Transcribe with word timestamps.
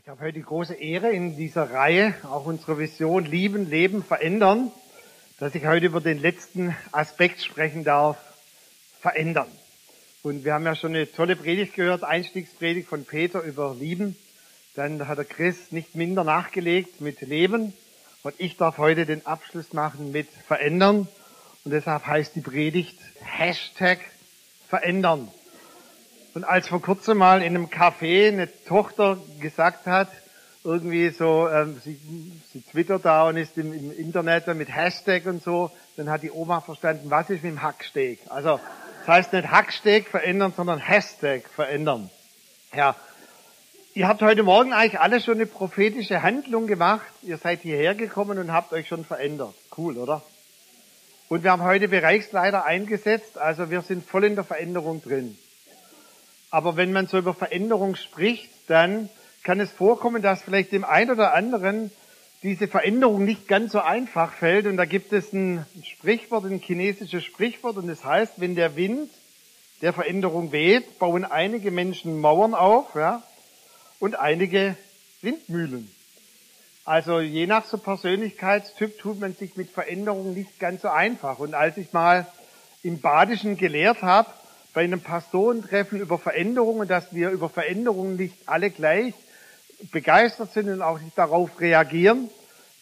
Ich 0.00 0.08
habe 0.08 0.20
heute 0.20 0.34
die 0.34 0.42
große 0.42 0.74
Ehre 0.74 1.10
in 1.10 1.36
dieser 1.36 1.72
Reihe, 1.72 2.14
auch 2.22 2.46
unsere 2.46 2.78
Vision 2.78 3.24
Lieben, 3.24 3.68
Leben, 3.68 4.04
Verändern, 4.04 4.70
dass 5.40 5.56
ich 5.56 5.66
heute 5.66 5.86
über 5.86 6.00
den 6.00 6.20
letzten 6.20 6.76
Aspekt 6.92 7.42
sprechen 7.42 7.82
darf, 7.82 8.16
verändern. 9.00 9.48
Und 10.22 10.44
wir 10.44 10.54
haben 10.54 10.64
ja 10.64 10.76
schon 10.76 10.94
eine 10.94 11.10
tolle 11.10 11.34
Predigt 11.34 11.74
gehört, 11.74 12.04
Einstiegspredigt 12.04 12.88
von 12.88 13.06
Peter 13.06 13.42
über 13.42 13.74
Lieben. 13.78 14.16
Dann 14.76 15.08
hat 15.08 15.18
der 15.18 15.24
Chris 15.24 15.72
nicht 15.72 15.96
minder 15.96 16.22
nachgelegt 16.22 17.00
mit 17.00 17.20
Leben. 17.22 17.72
Und 18.22 18.34
ich 18.38 18.56
darf 18.56 18.78
heute 18.78 19.04
den 19.04 19.26
Abschluss 19.26 19.72
machen 19.72 20.12
mit 20.12 20.28
Verändern. 20.46 21.08
Und 21.64 21.72
deshalb 21.72 22.06
heißt 22.06 22.36
die 22.36 22.40
Predigt 22.40 22.98
Hashtag 23.20 23.98
Verändern. 24.68 25.28
Und 26.38 26.44
als 26.44 26.68
vor 26.68 26.80
kurzem 26.80 27.18
mal 27.18 27.42
in 27.42 27.56
einem 27.56 27.66
Café 27.66 28.28
eine 28.28 28.48
Tochter 28.64 29.18
gesagt 29.40 29.86
hat, 29.86 30.08
irgendwie 30.62 31.10
so, 31.10 31.48
ähm, 31.48 31.80
sie, 31.82 31.98
sie 32.52 32.62
twittert 32.62 33.04
da 33.04 33.26
und 33.26 33.36
ist 33.36 33.58
im, 33.58 33.72
im 33.72 33.90
Internet 33.90 34.46
mit 34.54 34.68
Hashtag 34.72 35.26
und 35.26 35.42
so, 35.42 35.72
dann 35.96 36.08
hat 36.08 36.22
die 36.22 36.30
Oma 36.30 36.60
verstanden, 36.60 37.10
was 37.10 37.28
ist 37.28 37.42
mit 37.42 37.54
dem 37.54 37.62
Hacksteak? 37.62 38.20
Also, 38.28 38.60
das 39.00 39.08
heißt 39.08 39.32
nicht 39.32 39.50
Hacksteak 39.50 40.06
verändern, 40.06 40.52
sondern 40.56 40.78
Hashtag 40.78 41.42
verändern. 41.48 42.08
Ja. 42.72 42.94
Ihr 43.94 44.06
habt 44.06 44.22
heute 44.22 44.44
Morgen 44.44 44.72
eigentlich 44.72 45.00
alle 45.00 45.20
schon 45.20 45.38
eine 45.38 45.46
prophetische 45.46 46.22
Handlung 46.22 46.68
gemacht. 46.68 47.08
Ihr 47.22 47.38
seid 47.38 47.62
hierher 47.62 47.96
gekommen 47.96 48.38
und 48.38 48.52
habt 48.52 48.72
euch 48.72 48.86
schon 48.86 49.04
verändert. 49.04 49.56
Cool, 49.76 49.96
oder? 49.96 50.22
Und 51.28 51.42
wir 51.42 51.50
haben 51.50 51.64
heute 51.64 51.88
Bereichsleiter 51.88 52.64
eingesetzt, 52.64 53.38
also 53.38 53.70
wir 53.70 53.82
sind 53.82 54.06
voll 54.06 54.22
in 54.22 54.36
der 54.36 54.44
Veränderung 54.44 55.02
drin. 55.02 55.36
Aber 56.50 56.76
wenn 56.76 56.92
man 56.92 57.06
so 57.06 57.18
über 57.18 57.34
Veränderung 57.34 57.94
spricht, 57.96 58.50
dann 58.68 59.08
kann 59.42 59.60
es 59.60 59.70
vorkommen, 59.70 60.22
dass 60.22 60.42
vielleicht 60.42 60.72
dem 60.72 60.84
einen 60.84 61.10
oder 61.10 61.34
anderen 61.34 61.90
diese 62.42 62.68
Veränderung 62.68 63.24
nicht 63.24 63.48
ganz 63.48 63.72
so 63.72 63.80
einfach 63.80 64.32
fällt. 64.32 64.66
Und 64.66 64.76
da 64.76 64.84
gibt 64.84 65.12
es 65.12 65.32
ein 65.32 65.66
Sprichwort, 65.82 66.44
ein 66.44 66.60
chinesisches 66.60 67.24
Sprichwort, 67.24 67.76
und 67.76 67.88
das 67.88 68.04
heißt, 68.04 68.34
wenn 68.36 68.54
der 68.54 68.76
Wind 68.76 69.10
der 69.82 69.92
Veränderung 69.92 70.52
weht, 70.52 70.98
bauen 70.98 71.24
einige 71.24 71.70
Menschen 71.70 72.20
Mauern 72.20 72.54
auf, 72.54 72.94
ja, 72.94 73.22
und 74.00 74.18
einige 74.18 74.76
Windmühlen. 75.22 75.90
Also 76.84 77.20
je 77.20 77.46
nach 77.46 77.66
so 77.66 77.76
Persönlichkeitstyp 77.76 78.98
tut 78.98 79.20
man 79.20 79.34
sich 79.34 79.56
mit 79.56 79.70
Veränderungen 79.70 80.34
nicht 80.34 80.58
ganz 80.58 80.82
so 80.82 80.88
einfach. 80.88 81.38
Und 81.38 81.54
als 81.54 81.76
ich 81.76 81.92
mal 81.92 82.26
im 82.82 83.00
Badischen 83.00 83.56
gelehrt 83.56 84.02
habe, 84.02 84.30
bei 84.74 84.82
einem 84.82 85.00
Pastorentreffen 85.00 86.00
über 86.00 86.18
Veränderungen, 86.18 86.88
dass 86.88 87.12
wir 87.12 87.30
über 87.30 87.48
Veränderungen 87.48 88.16
nicht 88.16 88.36
alle 88.46 88.70
gleich 88.70 89.14
begeistert 89.92 90.52
sind 90.52 90.68
und 90.68 90.82
auch 90.82 91.00
nicht 91.00 91.16
darauf 91.16 91.60
reagieren. 91.60 92.28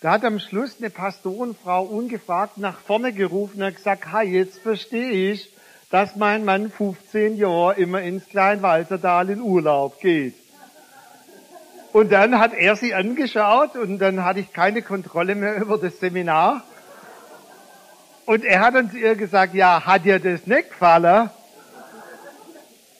Da 0.00 0.12
hat 0.12 0.24
am 0.24 0.38
Schluss 0.38 0.76
eine 0.78 0.90
Pastorenfrau 0.90 1.84
ungefragt 1.84 2.58
nach 2.58 2.78
vorne 2.78 3.12
gerufen 3.12 3.62
und 3.62 3.74
gesagt, 3.74 4.12
ha, 4.12 4.22
jetzt 4.22 4.58
verstehe 4.58 5.32
ich, 5.32 5.50
dass 5.90 6.16
mein 6.16 6.44
Mann 6.44 6.70
15 6.70 7.36
Jahre 7.36 7.74
immer 7.74 8.02
ins 8.02 8.28
Kleinwalsertal 8.28 9.30
in 9.30 9.40
Urlaub 9.40 10.00
geht. 10.00 10.34
Und 11.92 12.12
dann 12.12 12.38
hat 12.38 12.52
er 12.52 12.76
sie 12.76 12.92
angeschaut 12.92 13.74
und 13.76 13.98
dann 13.98 14.22
hatte 14.22 14.40
ich 14.40 14.52
keine 14.52 14.82
Kontrolle 14.82 15.34
mehr 15.34 15.56
über 15.56 15.78
das 15.78 15.98
Seminar. 15.98 16.62
Und 18.26 18.44
er 18.44 18.60
hat 18.60 18.90
zu 18.90 18.98
ihr 18.98 19.14
gesagt, 19.14 19.54
ja, 19.54 19.86
hat 19.86 20.04
dir 20.04 20.18
das 20.18 20.46
nicht 20.46 20.70
gefallen? 20.70 21.30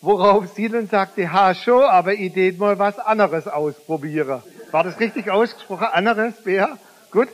Worauf 0.06 0.46
sie 0.54 0.68
dann 0.68 0.86
sagte, 0.86 1.32
ha 1.32 1.52
schon, 1.52 1.82
aber 1.82 2.14
ich 2.14 2.32
tät 2.32 2.60
mal 2.60 2.78
was 2.78 2.96
anderes 2.96 3.48
ausprobieren. 3.48 4.40
War 4.70 4.84
das 4.84 5.00
richtig 5.00 5.28
ausgesprochen? 5.28 5.88
Anderes, 5.90 6.34
Bär? 6.44 6.78
Gut. 7.10 7.26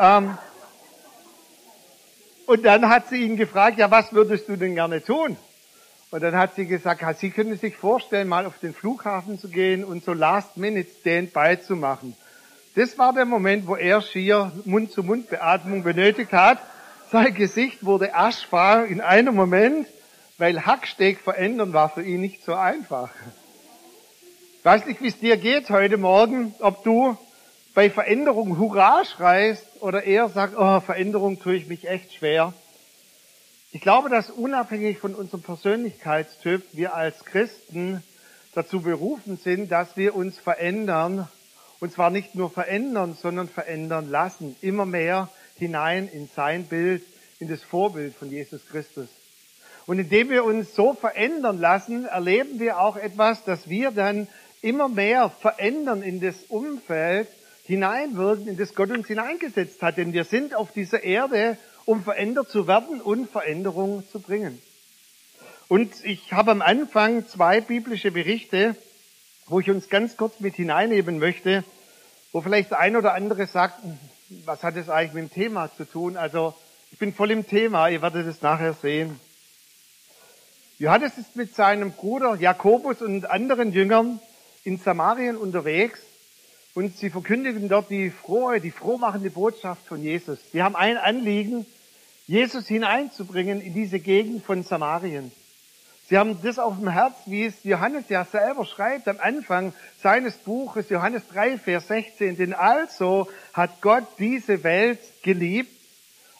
Ähm, 0.00 0.38
und 2.46 2.64
dann 2.64 2.88
hat 2.88 3.08
sie 3.08 3.16
ihn 3.16 3.36
gefragt, 3.36 3.76
ja, 3.76 3.90
was 3.90 4.10
würdest 4.14 4.48
du 4.48 4.56
denn 4.56 4.74
gerne 4.74 5.04
tun? 5.04 5.36
Und 6.10 6.22
dann 6.22 6.34
hat 6.34 6.54
sie 6.54 6.64
gesagt, 6.64 7.02
ja, 7.02 7.12
sie 7.12 7.28
können 7.28 7.58
sich 7.58 7.76
vorstellen, 7.76 8.26
mal 8.26 8.46
auf 8.46 8.58
den 8.58 8.72
Flughafen 8.72 9.38
zu 9.38 9.50
gehen 9.50 9.84
und 9.84 10.02
so 10.02 10.14
Last-Minute-Stand-by 10.14 11.60
zu 11.60 11.76
machen. 11.76 12.16
Das 12.74 12.96
war 12.96 13.12
der 13.12 13.26
Moment, 13.26 13.66
wo 13.66 13.76
er 13.76 14.00
schier 14.00 14.50
Mund-zu-Mund-Beatmung 14.64 15.82
benötigt 15.82 16.32
hat. 16.32 16.56
Sein 17.10 17.34
Gesicht 17.34 17.84
wurde 17.84 18.14
aschfahl 18.14 18.86
in 18.86 19.02
einem 19.02 19.34
Moment 19.34 19.86
weil 20.42 20.66
Hacksteak 20.66 21.20
verändern 21.20 21.72
war 21.72 21.88
für 21.88 22.02
ihn 22.02 22.20
nicht 22.20 22.42
so 22.44 22.54
einfach. 22.54 23.10
Ich 24.58 24.64
weiß 24.64 24.86
nicht, 24.86 25.00
wie 25.00 25.06
es 25.06 25.20
dir 25.20 25.36
geht 25.36 25.70
heute 25.70 25.98
Morgen, 25.98 26.52
ob 26.58 26.82
du 26.82 27.16
bei 27.74 27.90
Veränderung 27.90 28.58
Hurra 28.58 29.04
schreist 29.04 29.64
oder 29.78 30.02
eher 30.02 30.28
sagst, 30.30 30.56
oh, 30.58 30.80
Veränderung 30.80 31.38
tue 31.38 31.54
ich 31.54 31.68
mich 31.68 31.88
echt 31.88 32.14
schwer. 32.14 32.54
Ich 33.70 33.82
glaube, 33.82 34.10
dass 34.10 34.30
unabhängig 34.30 34.98
von 34.98 35.14
unserem 35.14 35.42
Persönlichkeitstyp 35.42 36.64
wir 36.72 36.96
als 36.96 37.24
Christen 37.24 38.02
dazu 38.52 38.80
berufen 38.80 39.36
sind, 39.36 39.70
dass 39.70 39.96
wir 39.96 40.16
uns 40.16 40.40
verändern. 40.40 41.28
Und 41.78 41.92
zwar 41.92 42.10
nicht 42.10 42.34
nur 42.34 42.50
verändern, 42.50 43.14
sondern 43.14 43.48
verändern 43.48 44.10
lassen. 44.10 44.56
Immer 44.60 44.86
mehr 44.86 45.28
hinein 45.54 46.08
in 46.08 46.28
sein 46.34 46.64
Bild, 46.64 47.04
in 47.38 47.46
das 47.46 47.62
Vorbild 47.62 48.16
von 48.16 48.28
Jesus 48.28 48.66
Christus. 48.68 49.06
Und 49.86 49.98
indem 49.98 50.30
wir 50.30 50.44
uns 50.44 50.74
so 50.74 50.94
verändern 50.94 51.58
lassen, 51.58 52.04
erleben 52.04 52.60
wir 52.60 52.78
auch 52.78 52.96
etwas, 52.96 53.44
dass 53.44 53.68
wir 53.68 53.90
dann 53.90 54.28
immer 54.60 54.88
mehr 54.88 55.28
verändern 55.28 56.02
in 56.02 56.20
das 56.20 56.36
Umfeld, 56.48 57.28
hineinwirken, 57.64 58.48
in 58.48 58.56
das 58.56 58.74
Gott 58.74 58.90
uns 58.90 59.08
hineingesetzt 59.08 59.82
hat. 59.82 59.96
Denn 59.96 60.12
wir 60.12 60.24
sind 60.24 60.54
auf 60.54 60.72
dieser 60.72 61.02
Erde, 61.02 61.58
um 61.84 62.02
verändert 62.02 62.50
zu 62.50 62.66
werden 62.66 63.00
und 63.00 63.30
Veränderung 63.30 64.04
zu 64.10 64.20
bringen. 64.20 64.60
Und 65.68 65.92
ich 66.04 66.32
habe 66.32 66.50
am 66.50 66.62
Anfang 66.62 67.26
zwei 67.26 67.60
biblische 67.60 68.12
Berichte, 68.12 68.76
wo 69.46 69.58
ich 69.58 69.70
uns 69.70 69.88
ganz 69.88 70.16
kurz 70.16 70.38
mit 70.38 70.54
hineinnehmen 70.54 71.18
möchte, 71.18 71.64
wo 72.30 72.40
vielleicht 72.40 72.70
der 72.70 72.80
ein 72.80 72.96
oder 72.96 73.14
andere 73.14 73.46
sagt, 73.46 73.80
was 74.44 74.62
hat 74.62 74.76
das 74.76 74.88
eigentlich 74.88 75.14
mit 75.14 75.24
dem 75.24 75.34
Thema 75.34 75.70
zu 75.76 75.84
tun? 75.84 76.16
Also 76.16 76.54
ich 76.90 76.98
bin 76.98 77.12
voll 77.12 77.30
im 77.30 77.46
Thema, 77.46 77.88
ihr 77.88 78.02
werdet 78.02 78.26
es 78.26 78.42
nachher 78.42 78.74
sehen. 78.74 79.18
Johannes 80.78 81.18
ist 81.18 81.36
mit 81.36 81.54
seinem 81.54 81.92
Bruder 81.92 82.34
Jakobus 82.34 83.02
und 83.02 83.30
anderen 83.30 83.72
Jüngern 83.72 84.20
in 84.64 84.78
Samarien 84.78 85.36
unterwegs 85.36 86.00
und 86.74 86.96
sie 86.96 87.10
verkündigen 87.10 87.68
dort 87.68 87.90
die 87.90 88.10
frohe, 88.10 88.60
die 88.60 88.70
frohmachende 88.70 89.30
Botschaft 89.30 89.86
von 89.86 90.02
Jesus. 90.02 90.38
Sie 90.52 90.62
haben 90.62 90.74
ein 90.74 90.96
Anliegen, 90.96 91.66
Jesus 92.26 92.66
hineinzubringen 92.66 93.60
in 93.60 93.74
diese 93.74 94.00
Gegend 94.00 94.44
von 94.44 94.62
Samarien. 94.62 95.30
Sie 96.08 96.18
haben 96.18 96.38
das 96.42 96.58
auf 96.58 96.76
dem 96.78 96.88
Herz, 96.88 97.14
wie 97.26 97.44
es 97.44 97.64
Johannes 97.64 98.08
ja 98.08 98.24
selber 98.24 98.66
schreibt 98.66 99.08
am 99.08 99.18
Anfang 99.20 99.72
seines 100.02 100.34
Buches, 100.34 100.90
Johannes 100.90 101.22
3, 101.32 101.58
Vers 101.58 101.88
16. 101.88 102.36
Denn 102.36 102.54
also 102.54 103.28
hat 103.52 103.80
Gott 103.80 104.04
diese 104.18 104.64
Welt 104.64 104.98
geliebt, 105.22 105.70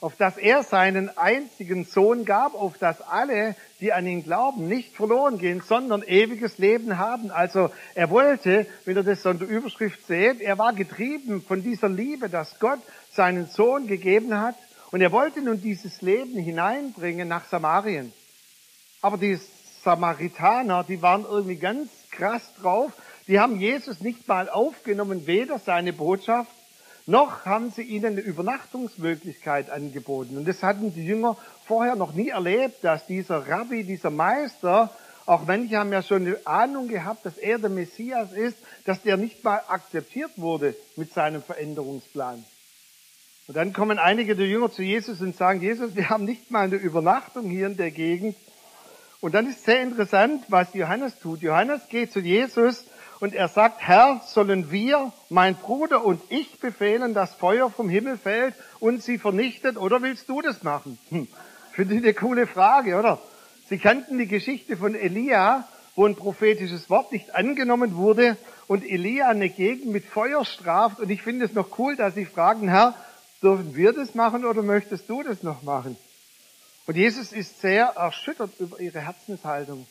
auf 0.02 0.16
dass 0.16 0.36
er 0.36 0.64
seinen 0.64 1.16
einzigen 1.16 1.84
Sohn 1.84 2.24
gab, 2.24 2.54
auf 2.54 2.76
dass 2.76 3.00
alle, 3.00 3.54
die 3.80 3.92
an 3.92 4.04
ihn 4.04 4.24
glauben, 4.24 4.66
nicht 4.66 4.96
verloren 4.96 5.38
gehen, 5.38 5.62
sondern 5.64 6.02
ewiges 6.02 6.58
Leben 6.58 6.98
haben. 6.98 7.30
Also 7.30 7.70
er 7.94 8.10
wollte, 8.10 8.66
wenn 8.84 8.96
ihr 8.96 9.04
das 9.04 9.22
so 9.22 9.30
in 9.30 9.38
der 9.38 9.46
Überschrift 9.46 10.04
seht, 10.08 10.40
er 10.40 10.58
war 10.58 10.72
getrieben 10.72 11.40
von 11.40 11.62
dieser 11.62 11.88
Liebe, 11.88 12.28
dass 12.28 12.58
Gott 12.58 12.80
seinen 13.12 13.46
Sohn 13.46 13.86
gegeben 13.86 14.36
hat 14.40 14.56
und 14.90 15.00
er 15.02 15.12
wollte 15.12 15.40
nun 15.40 15.62
dieses 15.62 16.02
Leben 16.02 16.36
hineinbringen 16.36 17.28
nach 17.28 17.44
Samarien. 17.44 18.12
Aber 19.02 19.18
die 19.18 19.38
Samaritaner, 19.84 20.82
die 20.82 21.00
waren 21.00 21.24
irgendwie 21.24 21.56
ganz 21.56 21.88
krass 22.10 22.42
drauf. 22.60 22.92
Die 23.28 23.38
haben 23.38 23.60
Jesus 23.60 24.00
nicht 24.00 24.26
mal 24.26 24.48
aufgenommen, 24.48 25.28
weder 25.28 25.60
seine 25.60 25.92
Botschaft 25.92 26.50
noch 27.06 27.44
haben 27.44 27.70
sie 27.70 27.82
ihnen 27.82 28.12
eine 28.12 28.20
Übernachtungsmöglichkeit 28.20 29.70
angeboten. 29.70 30.36
Und 30.36 30.46
das 30.46 30.62
hatten 30.62 30.94
die 30.94 31.04
Jünger 31.04 31.36
vorher 31.66 31.96
noch 31.96 32.14
nie 32.14 32.28
erlebt, 32.28 32.84
dass 32.84 33.06
dieser 33.06 33.48
Rabbi, 33.48 33.84
dieser 33.84 34.10
Meister, 34.10 34.90
auch 35.26 35.44
manche 35.46 35.76
haben 35.76 35.92
ja 35.92 36.02
schon 36.02 36.26
eine 36.26 36.38
Ahnung 36.44 36.88
gehabt, 36.88 37.26
dass 37.26 37.38
er 37.38 37.58
der 37.58 37.70
Messias 37.70 38.32
ist, 38.32 38.56
dass 38.84 39.02
der 39.02 39.16
nicht 39.16 39.42
mal 39.42 39.60
akzeptiert 39.68 40.32
wurde 40.36 40.74
mit 40.96 41.12
seinem 41.12 41.42
Veränderungsplan. 41.42 42.44
Und 43.48 43.56
dann 43.56 43.72
kommen 43.72 43.98
einige 43.98 44.36
der 44.36 44.46
Jünger 44.46 44.70
zu 44.70 44.82
Jesus 44.82 45.20
und 45.20 45.36
sagen, 45.36 45.60
Jesus, 45.60 45.96
wir 45.96 46.08
haben 46.08 46.24
nicht 46.24 46.50
mal 46.50 46.64
eine 46.64 46.76
Übernachtung 46.76 47.50
hier 47.50 47.66
in 47.66 47.76
der 47.76 47.90
Gegend. 47.90 48.36
Und 49.20 49.34
dann 49.34 49.48
ist 49.48 49.64
sehr 49.64 49.82
interessant, 49.82 50.44
was 50.48 50.72
Johannes 50.74 51.18
tut. 51.18 51.42
Johannes 51.42 51.88
geht 51.88 52.12
zu 52.12 52.20
Jesus 52.20 52.84
und 53.22 53.36
er 53.36 53.46
sagt, 53.46 53.80
Herr, 53.82 54.20
sollen 54.26 54.72
wir, 54.72 55.12
mein 55.28 55.54
Bruder 55.54 56.04
und 56.04 56.20
ich 56.28 56.58
befehlen, 56.58 57.14
dass 57.14 57.32
Feuer 57.36 57.70
vom 57.70 57.88
Himmel 57.88 58.18
fällt 58.18 58.52
und 58.80 59.00
sie 59.00 59.16
vernichtet, 59.16 59.76
oder 59.76 60.02
willst 60.02 60.28
du 60.28 60.42
das 60.42 60.64
machen? 60.64 60.98
Hm. 61.10 61.28
Finde 61.70 61.94
ich 61.94 62.02
eine 62.02 62.14
coole 62.14 62.48
Frage, 62.48 62.98
oder? 62.98 63.20
Sie 63.68 63.78
kannten 63.78 64.18
die 64.18 64.26
Geschichte 64.26 64.76
von 64.76 64.96
Elia, 64.96 65.68
wo 65.94 66.04
ein 66.04 66.16
prophetisches 66.16 66.90
Wort 66.90 67.12
nicht 67.12 67.32
angenommen 67.32 67.94
wurde 67.94 68.36
und 68.66 68.84
Elia 68.84 69.28
eine 69.28 69.50
Gegend 69.50 69.92
mit 69.92 70.04
Feuer 70.04 70.44
straft. 70.44 70.98
Und 70.98 71.08
ich 71.08 71.22
finde 71.22 71.44
es 71.44 71.52
noch 71.52 71.78
cool, 71.78 71.94
dass 71.94 72.16
sie 72.16 72.26
fragen, 72.26 72.68
Herr, 72.68 72.96
dürfen 73.40 73.76
wir 73.76 73.92
das 73.92 74.16
machen 74.16 74.44
oder 74.44 74.64
möchtest 74.64 75.08
du 75.08 75.22
das 75.22 75.44
noch 75.44 75.62
machen? 75.62 75.96
Und 76.88 76.96
Jesus 76.96 77.30
ist 77.30 77.60
sehr 77.60 77.84
erschüttert 77.84 78.50
über 78.58 78.80
ihre 78.80 78.98
Herzenshaltung. 78.98 79.86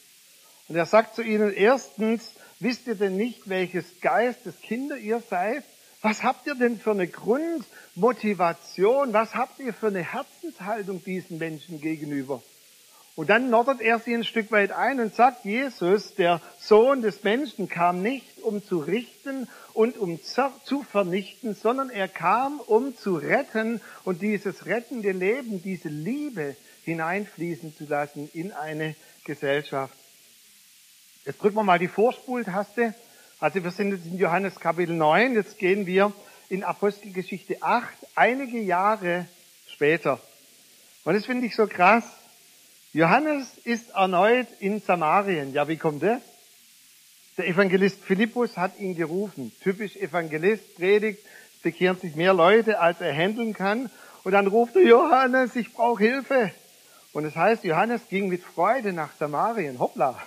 Und 0.72 0.78
er 0.78 0.86
sagt 0.86 1.16
zu 1.16 1.22
ihnen, 1.22 1.52
erstens, 1.52 2.32
wisst 2.62 2.88
ihr 2.88 2.96
denn 2.96 3.18
nicht, 3.18 3.50
welches 3.50 4.00
Geistes 4.00 4.56
Kinder 4.62 4.96
ihr 4.96 5.22
seid? 5.30 5.66
Was 6.02 6.24
habt 6.24 6.48
ihr 6.48 6.56
denn 6.56 6.80
für 6.80 6.92
eine 6.92 7.10
Grundmotivation? 7.10 9.12
Was 9.12 9.36
habt 9.36 9.60
ihr 9.60 9.74
für 9.74 9.88
eine 9.88 10.02
Herzenshaltung 10.02 11.04
diesen 11.04 11.40
Menschen 11.40 11.82
gegenüber? 11.82 12.42
Und 13.18 13.30
dann 13.30 13.50
noddert 13.50 13.82
er 13.82 14.00
sie 14.00 14.14
ein 14.14 14.24
Stück 14.24 14.50
weit 14.54 14.72
ein 14.72 15.02
und 15.02 15.14
sagt, 15.14 15.44
Jesus, 15.44 16.16
der 16.16 16.40
Sohn 16.62 17.02
des 17.02 17.26
Menschen, 17.26 17.68
kam 17.68 18.02
nicht, 18.02 18.42
um 18.42 18.64
zu 18.64 18.80
richten 18.80 19.50
und 19.74 19.98
um 19.98 20.22
zu 20.24 20.84
vernichten, 20.84 21.54
sondern 21.54 21.90
er 21.90 22.08
kam, 22.08 22.62
um 22.62 22.96
zu 22.96 23.16
retten 23.16 23.82
und 24.06 24.22
dieses 24.22 24.68
rettende 24.68 25.12
Leben, 25.12 25.62
diese 25.62 25.90
Liebe 25.90 26.56
hineinfließen 26.86 27.76
zu 27.76 27.88
lassen 27.88 28.30
in 28.34 28.54
eine 28.54 28.96
Gesellschaft. 29.26 30.01
Jetzt 31.24 31.40
drücken 31.40 31.56
wir 31.56 31.64
mal 31.64 31.78
die 31.78 31.88
Vorspultaste. 31.88 32.96
Also 33.40 33.64
wir 33.64 33.70
sind 33.70 33.92
jetzt 33.92 34.08
in 34.08 34.18
Johannes 34.18 34.60
Kapitel 34.60 34.96
9, 34.96 35.36
jetzt 35.36 35.60
gehen 35.60 35.86
wir 35.86 36.12
in 36.50 36.64
Apostelgeschichte 36.64 37.58
8, 37.62 37.88
einige 38.16 38.60
Jahre 38.60 39.28
später. 39.68 40.20
Und 41.04 41.14
das 41.14 41.28
finde 41.28 41.46
ich 41.46 41.56
so 41.56 41.68
krass. 41.68 42.04
Johannes 42.94 43.56
ist 43.64 43.92
erneut 43.92 44.48
in 44.60 44.82
Samarien. 44.82 45.54
Ja, 45.54 45.68
wie 45.68 45.78
kommt 45.78 46.02
das? 46.02 46.22
Der 47.38 47.48
Evangelist 47.48 48.04
Philippus 48.04 48.58
hat 48.58 48.80
ihn 48.80 48.96
gerufen. 48.96 49.52
Typisch 49.62 49.96
Evangelist, 49.98 50.76
predigt, 50.76 51.24
bekehren 51.62 52.00
sich 52.00 52.16
mehr 52.16 52.34
Leute, 52.34 52.80
als 52.80 53.00
er 53.00 53.14
handeln 53.14 53.54
kann. 53.54 53.92
Und 54.24 54.32
dann 54.32 54.48
ruft 54.48 54.76
er, 54.76 54.82
Johannes, 54.82 55.56
ich 55.56 55.72
brauche 55.72 56.04
Hilfe. 56.04 56.52
Und 57.14 57.26
es 57.26 57.36
das 57.36 57.44
heißt, 57.44 57.64
Johannes 57.64 58.02
ging 58.10 58.28
mit 58.28 58.44
Freude 58.44 58.92
nach 58.92 59.12
Samarien. 59.20 59.78
Hoppla. 59.78 60.20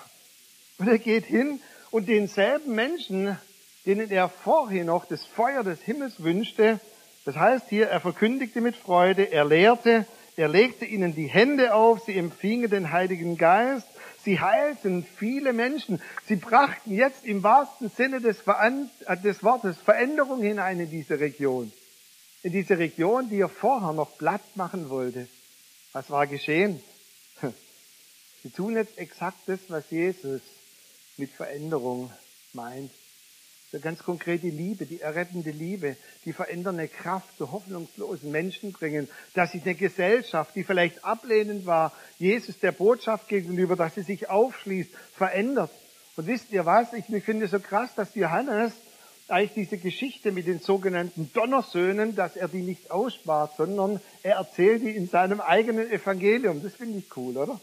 Und 0.78 0.88
er 0.88 0.98
geht 0.98 1.26
hin 1.26 1.60
und 1.90 2.08
denselben 2.08 2.74
Menschen, 2.74 3.38
denen 3.86 4.10
er 4.10 4.28
vorher 4.28 4.84
noch 4.84 5.04
das 5.04 5.24
Feuer 5.24 5.62
des 5.62 5.80
Himmels 5.82 6.22
wünschte, 6.22 6.80
das 7.24 7.36
heißt 7.36 7.68
hier, 7.68 7.88
er 7.88 8.00
verkündigte 8.00 8.60
mit 8.60 8.76
Freude, 8.76 9.30
er 9.30 9.44
lehrte, 9.44 10.06
er 10.36 10.48
legte 10.48 10.84
ihnen 10.84 11.14
die 11.14 11.26
Hände 11.26 11.74
auf, 11.74 12.04
sie 12.04 12.16
empfingen 12.18 12.68
den 12.68 12.90
Heiligen 12.90 13.38
Geist, 13.38 13.86
sie 14.24 14.40
heilten 14.40 15.06
viele 15.16 15.52
Menschen, 15.52 16.02
sie 16.26 16.36
brachten 16.36 16.92
jetzt 16.92 17.24
im 17.24 17.42
wahrsten 17.42 17.88
Sinne 17.88 18.20
des, 18.20 18.38
äh, 18.46 19.16
des 19.18 19.42
Wortes 19.42 19.76
Veränderung 19.78 20.42
hinein 20.42 20.80
in 20.80 20.90
diese 20.90 21.20
Region. 21.20 21.72
In 22.42 22.52
diese 22.52 22.76
Region, 22.76 23.30
die 23.30 23.40
er 23.40 23.48
vorher 23.48 23.92
noch 23.92 24.18
platt 24.18 24.42
machen 24.56 24.90
wollte. 24.90 25.28
Was 25.92 26.10
war 26.10 26.26
geschehen? 26.26 26.82
Sie 28.42 28.50
tun 28.50 28.76
jetzt 28.76 28.98
exakt 28.98 29.38
das, 29.46 29.60
was 29.68 29.88
Jesus 29.90 30.42
mit 31.16 31.30
Veränderung 31.30 32.10
meint. 32.52 32.90
So 33.72 33.80
ganz 33.80 34.04
konkret 34.04 34.44
die 34.44 34.50
Liebe, 34.50 34.86
die 34.86 35.00
errettende 35.00 35.50
Liebe, 35.50 35.96
die 36.24 36.32
verändernde 36.32 36.86
Kraft 36.86 37.36
zu 37.36 37.50
hoffnungslosen 37.50 38.30
Menschen 38.30 38.72
bringen, 38.72 39.08
dass 39.34 39.50
sich 39.50 39.62
eine 39.64 39.74
Gesellschaft, 39.74 40.54
die 40.54 40.62
vielleicht 40.62 41.04
ablehnend 41.04 41.66
war, 41.66 41.92
Jesus 42.18 42.60
der 42.60 42.70
Botschaft 42.70 43.28
gegenüber, 43.28 43.74
dass 43.74 43.96
sie 43.96 44.02
sich 44.02 44.30
aufschließt, 44.30 44.92
verändert. 45.16 45.72
Und 46.16 46.28
wisst 46.28 46.52
ihr 46.52 46.64
was? 46.64 46.92
Ich 46.92 47.06
finde 47.24 47.46
es 47.46 47.50
so 47.50 47.58
krass, 47.58 47.90
dass 47.96 48.14
Johannes 48.14 48.72
eigentlich 49.26 49.68
diese 49.68 49.78
Geschichte 49.78 50.30
mit 50.30 50.46
den 50.46 50.60
sogenannten 50.60 51.32
Donnersöhnen, 51.32 52.14
dass 52.14 52.36
er 52.36 52.46
die 52.46 52.62
nicht 52.62 52.90
ausspart, 52.90 53.56
sondern 53.56 54.00
er 54.22 54.36
erzählt 54.36 54.82
die 54.82 54.90
in 54.90 55.08
seinem 55.08 55.40
eigenen 55.40 55.90
Evangelium. 55.90 56.62
Das 56.62 56.74
finde 56.74 56.98
ich 56.98 57.16
cool, 57.16 57.36
oder? 57.36 57.60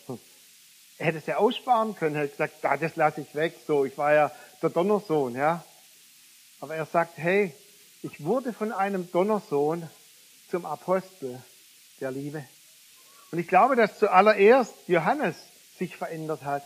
Er 1.02 1.08
hätte 1.08 1.18
es 1.18 1.26
ja 1.26 1.38
aussparen 1.38 1.96
können, 1.96 2.14
er 2.14 2.22
hätte 2.22 2.34
gesagt, 2.34 2.64
ah, 2.64 2.78
das 2.78 2.96
lasse 2.96 3.22
ich 3.22 3.34
weg, 3.34 3.56
so, 3.66 3.86
ich 3.86 3.98
war 3.98 4.14
ja 4.14 4.32
der 4.62 4.70
Donnersohn, 4.70 5.36
ja. 5.36 5.64
Aber 6.60 6.76
er 6.76 6.86
sagt, 6.86 7.18
hey, 7.18 7.56
ich 8.04 8.24
wurde 8.24 8.54
von 8.54 8.72
einem 8.72 9.12
Donnersohn 9.12 9.90
zum 10.52 10.64
Apostel 10.64 11.42
der 12.02 12.12
Liebe. 12.12 12.46
Und 13.32 13.40
ich 13.40 13.48
glaube, 13.48 13.76
dass 13.76 13.98
zuallererst 13.98 14.76
Johannes 14.86 15.36
sich 15.80 15.98
verändert 15.98 16.44
hat. 16.44 16.62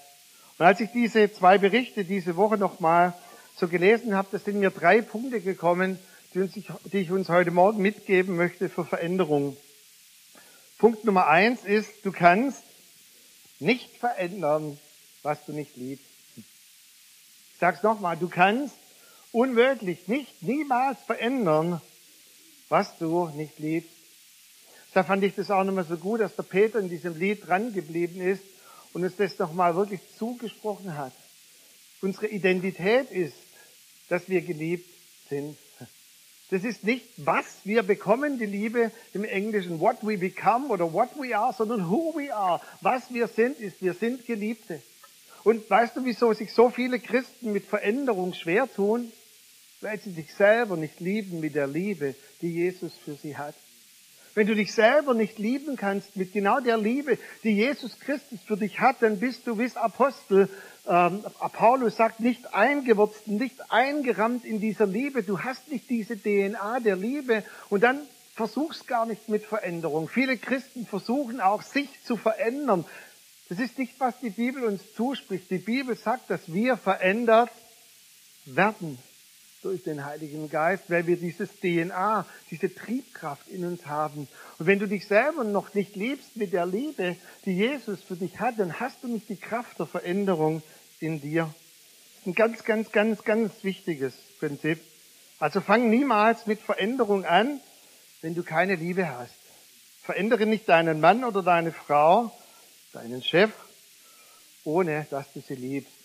Und 0.58 0.66
als 0.66 0.82
ich 0.82 0.92
diese 0.92 1.32
zwei 1.32 1.58
Berichte 1.58 2.04
diese 2.04 2.36
Woche 2.36 2.58
nochmal 2.58 3.14
so 3.56 3.70
gelesen 3.70 4.16
habe, 4.16 4.28
da 4.34 4.38
sind 4.38 4.60
mir 4.60 4.70
drei 4.70 5.02
Punkte 5.02 5.40
gekommen, 5.40 5.98
die, 6.34 6.42
uns, 6.42 6.52
die 6.56 6.98
ich 6.98 7.10
uns 7.10 7.30
heute 7.30 7.52
Morgen 7.52 7.82
mitgeben 7.82 8.36
möchte 8.36 8.68
für 8.68 8.84
Veränderung. 8.84 9.56
Punkt 10.78 11.06
Nummer 11.06 11.28
eins 11.28 11.64
ist, 11.64 12.06
du 12.06 12.12
kannst 12.12 12.65
nicht 13.60 13.98
verändern, 13.98 14.80
was 15.24 15.44
du 15.46 15.54
nicht 15.54 15.76
liebst. 15.76 16.06
Ich 16.36 16.44
sag's 17.60 17.84
nochmal, 17.84 18.18
du 18.18 18.28
kannst 18.28 18.76
unmöglich, 19.32 20.08
nicht, 20.08 20.44
niemals 20.44 21.00
verändern, 21.04 21.82
was 22.70 22.98
du 22.98 23.28
nicht 23.30 23.60
liebst. 23.60 23.90
Da 24.94 25.04
fand 25.04 25.24
ich 25.24 25.36
das 25.36 25.52
auch 25.52 25.64
nochmal 25.64 25.86
so 25.86 25.98
gut, 25.98 26.22
dass 26.22 26.36
der 26.36 26.44
Peter 26.44 26.80
in 26.80 26.90
diesem 26.90 27.18
Lied 27.20 27.48
dran 27.48 27.74
geblieben 27.74 28.22
ist 28.22 28.44
und 28.94 29.04
uns 29.04 29.16
das 29.18 29.38
nochmal 29.38 29.76
wirklich 29.76 30.00
zugesprochen 30.18 30.98
hat. 30.98 31.12
Unsere 32.02 32.28
Identität 32.28 33.12
ist, 33.12 33.36
dass 34.08 34.30
wir 34.30 34.42
geliebt 34.42 34.90
sind. 35.30 35.58
Das 36.52 36.64
ist 36.64 36.84
nicht, 36.84 37.06
was 37.18 37.46
wir 37.64 37.84
bekommen, 37.84 38.38
die 38.38 38.46
Liebe 38.46 38.92
im 39.14 39.24
Englischen, 39.24 39.80
what 39.80 39.98
we 40.02 40.18
become 40.18 40.68
oder 40.68 40.94
what 40.94 41.10
we 41.20 41.36
are, 41.36 41.54
sondern 41.54 41.90
who 41.90 42.14
we 42.16 42.34
are. 42.34 42.62
Was 42.82 43.12
wir 43.12 43.28
sind, 43.28 43.60
ist, 43.60 43.82
wir 43.82 43.94
sind 43.94 44.26
Geliebte. 44.26 44.82
Und 45.44 45.70
weißt 45.70 45.96
du, 45.96 46.06
wieso 46.06 46.34
sich 46.34 46.54
so 46.54 46.70
viele 46.70 47.00
Christen 47.00 47.52
mit 47.52 47.66
Veränderung 47.66 48.34
schwer 48.34 48.72
tun? 48.72 49.12
weil 49.86 50.00
sie 50.00 50.12
sich 50.12 50.34
selber 50.34 50.78
nicht 50.78 51.00
lieben 51.00 51.40
mit 51.40 51.54
der 51.56 51.68
Liebe, 51.68 52.16
die 52.42 52.52
Jesus 52.52 52.94
für 53.04 53.14
sie 53.16 53.38
hat. 53.38 53.56
Wenn 54.36 54.48
du 54.48 54.54
dich 54.54 54.74
selber 54.74 55.14
nicht 55.14 55.40
lieben 55.40 55.78
kannst 55.78 56.18
mit 56.18 56.34
genau 56.34 56.60
der 56.60 56.78
Liebe, 56.78 57.18
die 57.44 57.52
Jesus 57.52 57.98
Christus 58.02 58.40
für 58.46 58.58
dich 58.58 58.82
hat, 58.82 58.98
dann 59.00 59.20
bist 59.20 59.48
du 59.48 59.58
wie 59.58 59.72
Apostel 59.76 60.50
ähm, 60.88 61.24
Paulus 61.54 61.96
sagt, 61.96 62.20
nicht 62.20 62.54
eingewurzt, 62.54 63.28
nicht 63.28 63.72
eingerammt 63.72 64.44
in 64.44 64.60
dieser 64.60 64.86
Liebe. 64.86 65.24
Du 65.24 65.40
hast 65.40 65.72
nicht 65.72 65.90
diese 65.90 66.18
DNA 66.18 66.82
der 66.82 66.98
Liebe 66.98 67.44
und 67.70 67.82
dann 67.82 68.02
versuchst 68.36 68.88
gar 68.88 69.06
nicht 69.06 69.30
mit 69.30 69.46
Veränderung. 69.46 70.10
Viele 70.10 70.38
Christen 70.38 70.86
versuchen 70.86 71.40
auch, 71.40 71.62
sich 71.62 71.88
zu 72.04 72.18
verändern. 72.18 72.84
Das 73.48 73.60
ist 73.60 73.80
nicht, 73.80 73.94
was 74.00 74.20
die 74.20 74.32
Bibel 74.32 74.66
uns 74.66 74.82
zuspricht. 74.96 75.50
Die 75.50 75.60
Bibel 75.60 75.96
sagt, 75.96 76.30
dass 76.30 76.52
wir 76.52 76.76
verändert 76.76 77.52
werden 78.46 79.00
durch 79.66 79.82
den 79.82 80.06
Heiligen 80.06 80.48
Geist, 80.48 80.92
weil 80.92 81.08
wir 81.08 81.18
dieses 81.18 81.50
DNA, 81.60 82.24
diese 82.52 82.74
Triebkraft 82.74 83.48
in 83.48 83.66
uns 83.66 83.88
haben. 83.88 84.28
Und 84.60 84.68
wenn 84.68 84.78
du 84.78 84.88
dich 84.88 85.08
selber 85.08 85.44
noch 85.44 85.74
nicht 85.74 85.96
liebst 85.96 86.38
mit 86.38 86.54
der 86.54 86.68
Liebe, 86.68 87.16
die 87.46 87.54
Jesus 87.54 88.04
für 88.04 88.16
dich 88.16 88.40
hat, 88.40 88.60
dann 88.60 88.80
hast 88.80 89.04
du 89.04 89.08
nicht 89.08 89.28
die 89.28 89.38
Kraft 89.38 89.80
der 89.80 89.88
Veränderung 89.88 90.62
in 91.00 91.20
dir. 91.20 91.52
Ein 92.28 92.36
ganz, 92.36 92.64
ganz, 92.64 92.92
ganz, 92.92 93.24
ganz 93.24 93.64
wichtiges 93.64 94.14
Prinzip. 94.40 94.80
Also 95.40 95.62
fang 95.62 95.90
niemals 95.90 96.46
mit 96.46 96.60
Veränderung 96.62 97.26
an, 97.26 97.60
wenn 98.22 98.36
du 98.36 98.44
keine 98.44 98.76
Liebe 98.76 99.10
hast. 99.10 99.34
Verändere 100.04 100.46
nicht 100.46 100.70
deinen 100.70 101.00
Mann 101.00 101.24
oder 101.24 101.42
deine 101.42 101.72
Frau, 101.72 102.32
deinen 102.94 103.24
Chef, 103.24 103.52
ohne 104.64 105.08
dass 105.10 105.34
du 105.34 105.42
sie 105.42 105.56
liebst. 105.56 106.05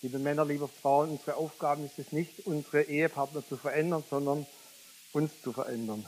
Liebe 0.00 0.20
Männer, 0.20 0.44
liebe 0.44 0.68
Frauen, 0.68 1.10
unsere 1.10 1.34
Aufgabe 1.34 1.82
ist 1.82 1.98
es 1.98 2.12
nicht, 2.12 2.46
unsere 2.46 2.82
Ehepartner 2.82 3.44
zu 3.44 3.56
verändern, 3.56 4.04
sondern 4.08 4.46
uns 5.12 5.32
zu 5.42 5.52
verändern. 5.52 6.06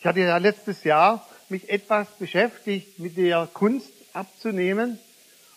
Ich 0.00 0.06
hatte 0.06 0.20
ja 0.20 0.38
letztes 0.38 0.82
Jahr 0.82 1.28
mich 1.50 1.68
etwas 1.68 2.08
beschäftigt 2.18 2.98
mit 3.00 3.18
der 3.18 3.46
Kunst 3.52 3.92
abzunehmen. 4.14 4.98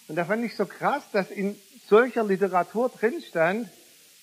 Und 0.10 0.18
da 0.18 0.26
fand 0.26 0.44
ich 0.44 0.54
so 0.58 0.66
krass, 0.66 1.02
dass 1.14 1.32
in 1.32 1.58
solcher 1.88 2.26
Literatur 2.26 2.90
drin 2.90 3.24
stand, 3.26 3.70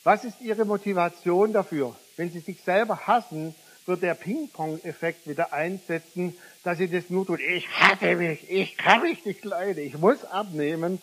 was 0.05 0.25
ist 0.25 0.43
Ihre 0.43 0.67
Motivation 0.67 1.55
dafür? 1.55 1.97
Wenn 2.19 2.31
Sie 2.31 2.41
sich 2.41 2.61
selber 2.61 3.07
hassen, 3.07 3.55
wird 3.87 4.03
der 4.03 4.13
Ping-Pong-Effekt 4.13 5.27
wieder 5.27 5.55
einsetzen, 5.55 6.37
dass 6.65 6.77
Sie 6.77 6.91
das 6.91 7.09
nur 7.09 7.25
tun. 7.25 7.39
Ich 7.41 7.67
hasse 7.71 8.15
mich, 8.17 8.51
ich 8.51 8.77
kann 8.77 9.01
mich 9.01 9.25
nicht 9.25 9.43
leiden, 9.47 9.83
ich 9.83 9.97
muss 9.97 10.23
abnehmen. 10.27 11.01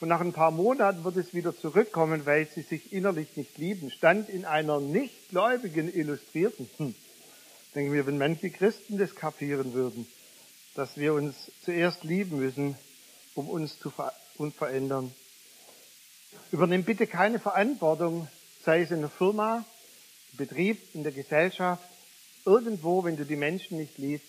Und 0.00 0.08
nach 0.08 0.20
ein 0.20 0.32
paar 0.32 0.50
Monaten 0.50 1.04
wird 1.04 1.16
es 1.16 1.34
wieder 1.34 1.56
zurückkommen, 1.56 2.24
weil 2.24 2.46
sie 2.46 2.62
sich 2.62 2.92
innerlich 2.92 3.36
nicht 3.36 3.58
lieben. 3.58 3.90
Stand 3.90 4.28
in 4.28 4.44
einer 4.44 4.80
nichtgläubigen 4.80 5.92
Illustrierten. 5.92 6.70
Hm. 6.76 6.94
Denken 7.74 7.92
wir, 7.92 8.06
wenn 8.06 8.18
manche 8.18 8.50
Christen 8.50 8.98
das 8.98 9.14
kapieren 9.14 9.72
würden, 9.74 10.06
dass 10.74 10.96
wir 10.96 11.14
uns 11.14 11.34
zuerst 11.64 12.04
lieben 12.04 12.38
müssen, 12.38 12.76
um 13.34 13.48
uns 13.48 13.78
zu 13.78 13.90
ver 13.90 14.12
verändern. 14.56 15.12
Übernimm 16.52 16.84
bitte 16.84 17.08
keine 17.08 17.40
Verantwortung 17.40 18.28
sei 18.68 18.82
es 18.82 18.90
in 18.90 19.00
der 19.00 19.08
Firma, 19.08 19.64
im 20.32 20.36
Betrieb, 20.36 20.94
in 20.94 21.02
der 21.02 21.12
Gesellschaft, 21.12 21.82
irgendwo, 22.44 23.02
wenn 23.02 23.16
du 23.16 23.24
die 23.24 23.34
Menschen 23.34 23.78
nicht 23.78 23.96
liebst. 23.96 24.28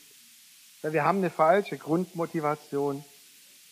Weil 0.82 0.94
wir 0.94 1.04
haben 1.04 1.18
eine 1.18 1.30
falsche 1.30 1.78
Grundmotivation. 1.78 3.04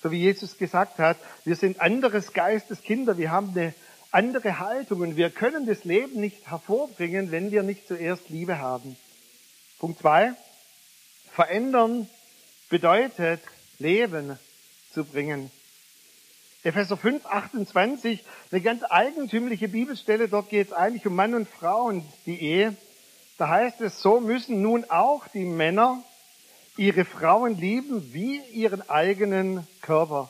So 0.02 0.12
wie 0.12 0.20
Jesus 0.20 0.58
gesagt 0.58 1.00
hat, 1.00 1.18
wir 1.44 1.56
sind 1.56 1.82
anderes 1.82 2.34
Geistes 2.34 2.82
Kinder, 2.82 3.18
wir 3.18 3.32
haben 3.32 3.52
eine 3.56 3.74
andere 4.12 4.60
Haltung 4.60 5.02
und 5.02 5.18
wir 5.18 5.30
können 5.30 5.66
das 5.66 5.84
Leben 5.84 6.20
nicht 6.20 6.50
hervorbringen, 6.50 7.32
wenn 7.32 7.52
wir 7.52 7.64
nicht 7.64 7.88
zuerst 7.88 8.30
Liebe 8.30 8.60
haben. 8.60 8.96
Punkt 9.80 10.00
zwei: 10.00 10.34
Verändern 11.32 12.10
bedeutet 12.70 13.42
Leben 13.80 14.38
zu 14.92 15.04
bringen. 15.04 15.52
Epheser 16.64 16.98
5, 16.98 17.26
28, 17.26 18.24
eine 18.52 18.62
ganz 18.62 18.84
eigentümliche 18.90 19.68
Bibelstelle, 19.70 20.28
dort 20.28 20.50
geht 20.50 20.68
es 20.68 20.74
eigentlich 20.74 21.06
um 21.06 21.16
Mann 21.16 21.34
und 21.34 21.48
Frau 21.48 21.86
und 21.86 22.04
die 22.26 22.42
Ehe. 22.42 22.76
Da 23.38 23.48
heißt 23.48 23.80
es, 23.82 24.02
so 24.02 24.20
müssen 24.20 24.62
nun 24.62 24.84
auch 24.90 25.28
die 25.28 25.46
Männer 25.46 26.04
ihre 26.78 27.06
Frauen 27.06 27.58
lieben 27.58 28.14
wie 28.14 28.40
ihren 28.54 28.88
eigenen 28.90 29.68
Körper. 29.82 30.30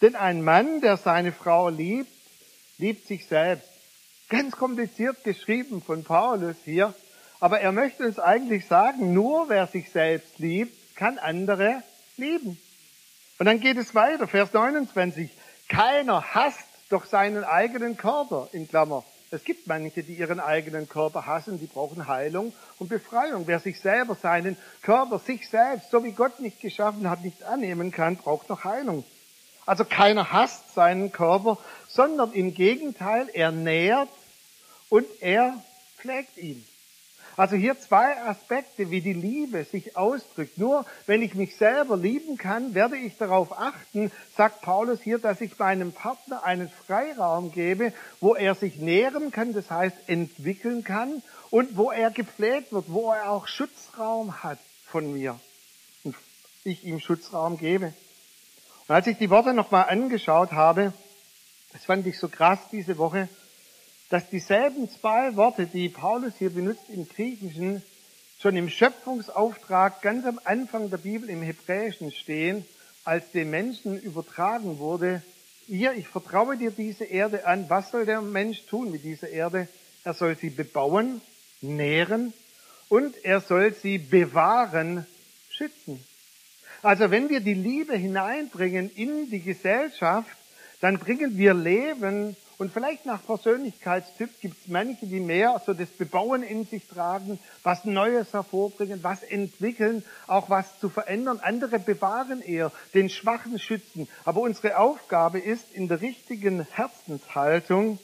Denn 0.00 0.16
ein 0.16 0.42
Mann, 0.42 0.80
der 0.80 0.96
seine 0.96 1.32
Frau 1.32 1.68
liebt, 1.68 2.10
liebt 2.78 3.06
sich 3.06 3.26
selbst. 3.26 3.68
Ganz 4.28 4.56
kompliziert 4.56 5.24
geschrieben 5.24 5.82
von 5.82 6.04
Paulus 6.04 6.56
hier. 6.64 6.94
Aber 7.38 7.60
er 7.60 7.72
möchte 7.72 8.04
uns 8.04 8.18
eigentlich 8.18 8.66
sagen, 8.66 9.12
nur 9.12 9.48
wer 9.48 9.66
sich 9.66 9.90
selbst 9.90 10.38
liebt, 10.38 10.96
kann 10.96 11.18
andere 11.18 11.82
lieben. 12.16 12.58
Und 13.38 13.46
dann 13.46 13.60
geht 13.60 13.76
es 13.76 13.94
weiter, 13.94 14.28
Vers 14.28 14.52
29. 14.52 15.30
Keiner 15.68 16.34
hasst 16.34 16.66
doch 16.88 17.04
seinen 17.04 17.44
eigenen 17.44 17.96
Körper, 17.96 18.48
in 18.52 18.68
Klammer. 18.68 19.04
Es 19.32 19.44
gibt 19.44 19.66
manche, 19.66 20.02
die 20.02 20.12
ihren 20.12 20.40
eigenen 20.40 20.90
Körper 20.90 21.24
hassen, 21.24 21.58
die 21.58 21.66
brauchen 21.66 22.06
Heilung 22.06 22.52
und 22.78 22.90
Befreiung. 22.90 23.46
Wer 23.46 23.60
sich 23.60 23.80
selber 23.80 24.14
seinen 24.14 24.58
Körper, 24.82 25.18
sich 25.18 25.48
selbst, 25.48 25.90
so 25.90 26.04
wie 26.04 26.12
Gott 26.12 26.38
nicht 26.38 26.60
geschaffen 26.60 27.08
hat, 27.08 27.22
nicht 27.22 27.42
annehmen 27.42 27.92
kann, 27.92 28.18
braucht 28.18 28.50
noch 28.50 28.64
Heilung. 28.64 29.04
Also 29.64 29.86
keiner 29.86 30.32
hasst 30.32 30.74
seinen 30.74 31.12
Körper, 31.12 31.56
sondern 31.88 32.32
im 32.34 32.52
Gegenteil, 32.52 33.30
er 33.32 33.52
nährt 33.52 34.10
und 34.90 35.06
er 35.22 35.54
pflegt 35.96 36.36
ihn. 36.36 36.62
Also 37.36 37.56
hier 37.56 37.78
zwei 37.78 38.16
Aspekte, 38.22 38.90
wie 38.90 39.00
die 39.00 39.14
Liebe 39.14 39.64
sich 39.64 39.96
ausdrückt. 39.96 40.58
Nur 40.58 40.84
wenn 41.06 41.22
ich 41.22 41.34
mich 41.34 41.56
selber 41.56 41.96
lieben 41.96 42.36
kann, 42.36 42.74
werde 42.74 42.96
ich 42.96 43.16
darauf 43.16 43.58
achten, 43.58 44.12
sagt 44.36 44.60
Paulus 44.60 45.00
hier, 45.00 45.18
dass 45.18 45.40
ich 45.40 45.58
meinem 45.58 45.92
Partner 45.92 46.44
einen 46.44 46.68
Freiraum 46.68 47.52
gebe, 47.52 47.92
wo 48.20 48.34
er 48.34 48.54
sich 48.54 48.76
nähren 48.76 49.30
kann, 49.30 49.54
das 49.54 49.70
heißt 49.70 49.96
entwickeln 50.08 50.84
kann 50.84 51.22
und 51.50 51.76
wo 51.76 51.90
er 51.90 52.10
gepflegt 52.10 52.72
wird, 52.72 52.86
wo 52.88 53.12
er 53.12 53.30
auch 53.30 53.46
Schutzraum 53.48 54.42
hat 54.42 54.58
von 54.86 55.12
mir 55.12 55.38
und 56.04 56.14
ich 56.64 56.84
ihm 56.84 57.00
Schutzraum 57.00 57.56
gebe. 57.56 57.94
Und 58.88 58.94
als 58.94 59.06
ich 59.06 59.16
die 59.16 59.30
Worte 59.30 59.54
nochmal 59.54 59.88
angeschaut 59.88 60.52
habe, 60.52 60.92
das 61.72 61.84
fand 61.84 62.06
ich 62.06 62.18
so 62.18 62.28
krass 62.28 62.58
diese 62.70 62.98
Woche, 62.98 63.28
dass 64.12 64.28
dieselben 64.28 64.90
zwei 64.90 65.36
Worte, 65.36 65.64
die 65.64 65.88
Paulus 65.88 66.34
hier 66.38 66.50
benutzt 66.50 66.90
im 66.90 67.08
Griechischen, 67.08 67.82
schon 68.42 68.54
im 68.58 68.68
Schöpfungsauftrag 68.68 70.02
ganz 70.02 70.26
am 70.26 70.38
Anfang 70.44 70.90
der 70.90 70.98
Bibel 70.98 71.30
im 71.30 71.40
Hebräischen 71.40 72.12
stehen, 72.12 72.66
als 73.04 73.30
dem 73.30 73.48
Menschen 73.48 73.98
übertragen 73.98 74.78
wurde, 74.78 75.22
hier, 75.66 75.94
ich 75.94 76.08
vertraue 76.08 76.58
dir 76.58 76.72
diese 76.72 77.04
Erde 77.04 77.46
an. 77.46 77.70
Was 77.70 77.90
soll 77.90 78.04
der 78.04 78.20
Mensch 78.20 78.66
tun 78.66 78.90
mit 78.90 79.02
dieser 79.02 79.30
Erde? 79.30 79.66
Er 80.04 80.12
soll 80.12 80.36
sie 80.36 80.50
bebauen, 80.50 81.22
nähren 81.62 82.34
und 82.90 83.14
er 83.24 83.40
soll 83.40 83.72
sie 83.72 83.96
bewahren, 83.96 85.06
schützen. 85.48 86.04
Also 86.82 87.10
wenn 87.10 87.30
wir 87.30 87.40
die 87.40 87.54
Liebe 87.54 87.96
hineinbringen 87.96 88.90
in 88.94 89.30
die 89.30 89.40
Gesellschaft, 89.40 90.36
dann 90.82 90.98
bringen 90.98 91.38
wir 91.38 91.54
Leben 91.54 92.36
und 92.62 92.72
vielleicht 92.72 93.06
nach 93.06 93.26
Persönlichkeitstyp 93.26 94.40
gibt 94.40 94.56
es 94.56 94.68
manche, 94.68 95.04
die 95.04 95.18
mehr 95.18 95.60
so 95.66 95.74
das 95.74 95.88
Bebauen 95.88 96.44
in 96.44 96.64
sich 96.64 96.86
tragen, 96.86 97.40
was 97.64 97.84
Neues 97.84 98.32
hervorbringen, 98.32 99.02
was 99.02 99.24
entwickeln, 99.24 100.04
auch 100.28 100.48
was 100.48 100.78
zu 100.78 100.88
verändern. 100.88 101.40
Andere 101.42 101.80
bewahren 101.80 102.40
eher, 102.40 102.70
den 102.94 103.10
Schwachen 103.10 103.58
schützen. 103.58 104.06
Aber 104.24 104.42
unsere 104.42 104.78
Aufgabe 104.78 105.40
ist, 105.40 105.72
in 105.72 105.88
der 105.88 106.02
richtigen 106.02 106.64
Herzenshaltung 106.70 107.98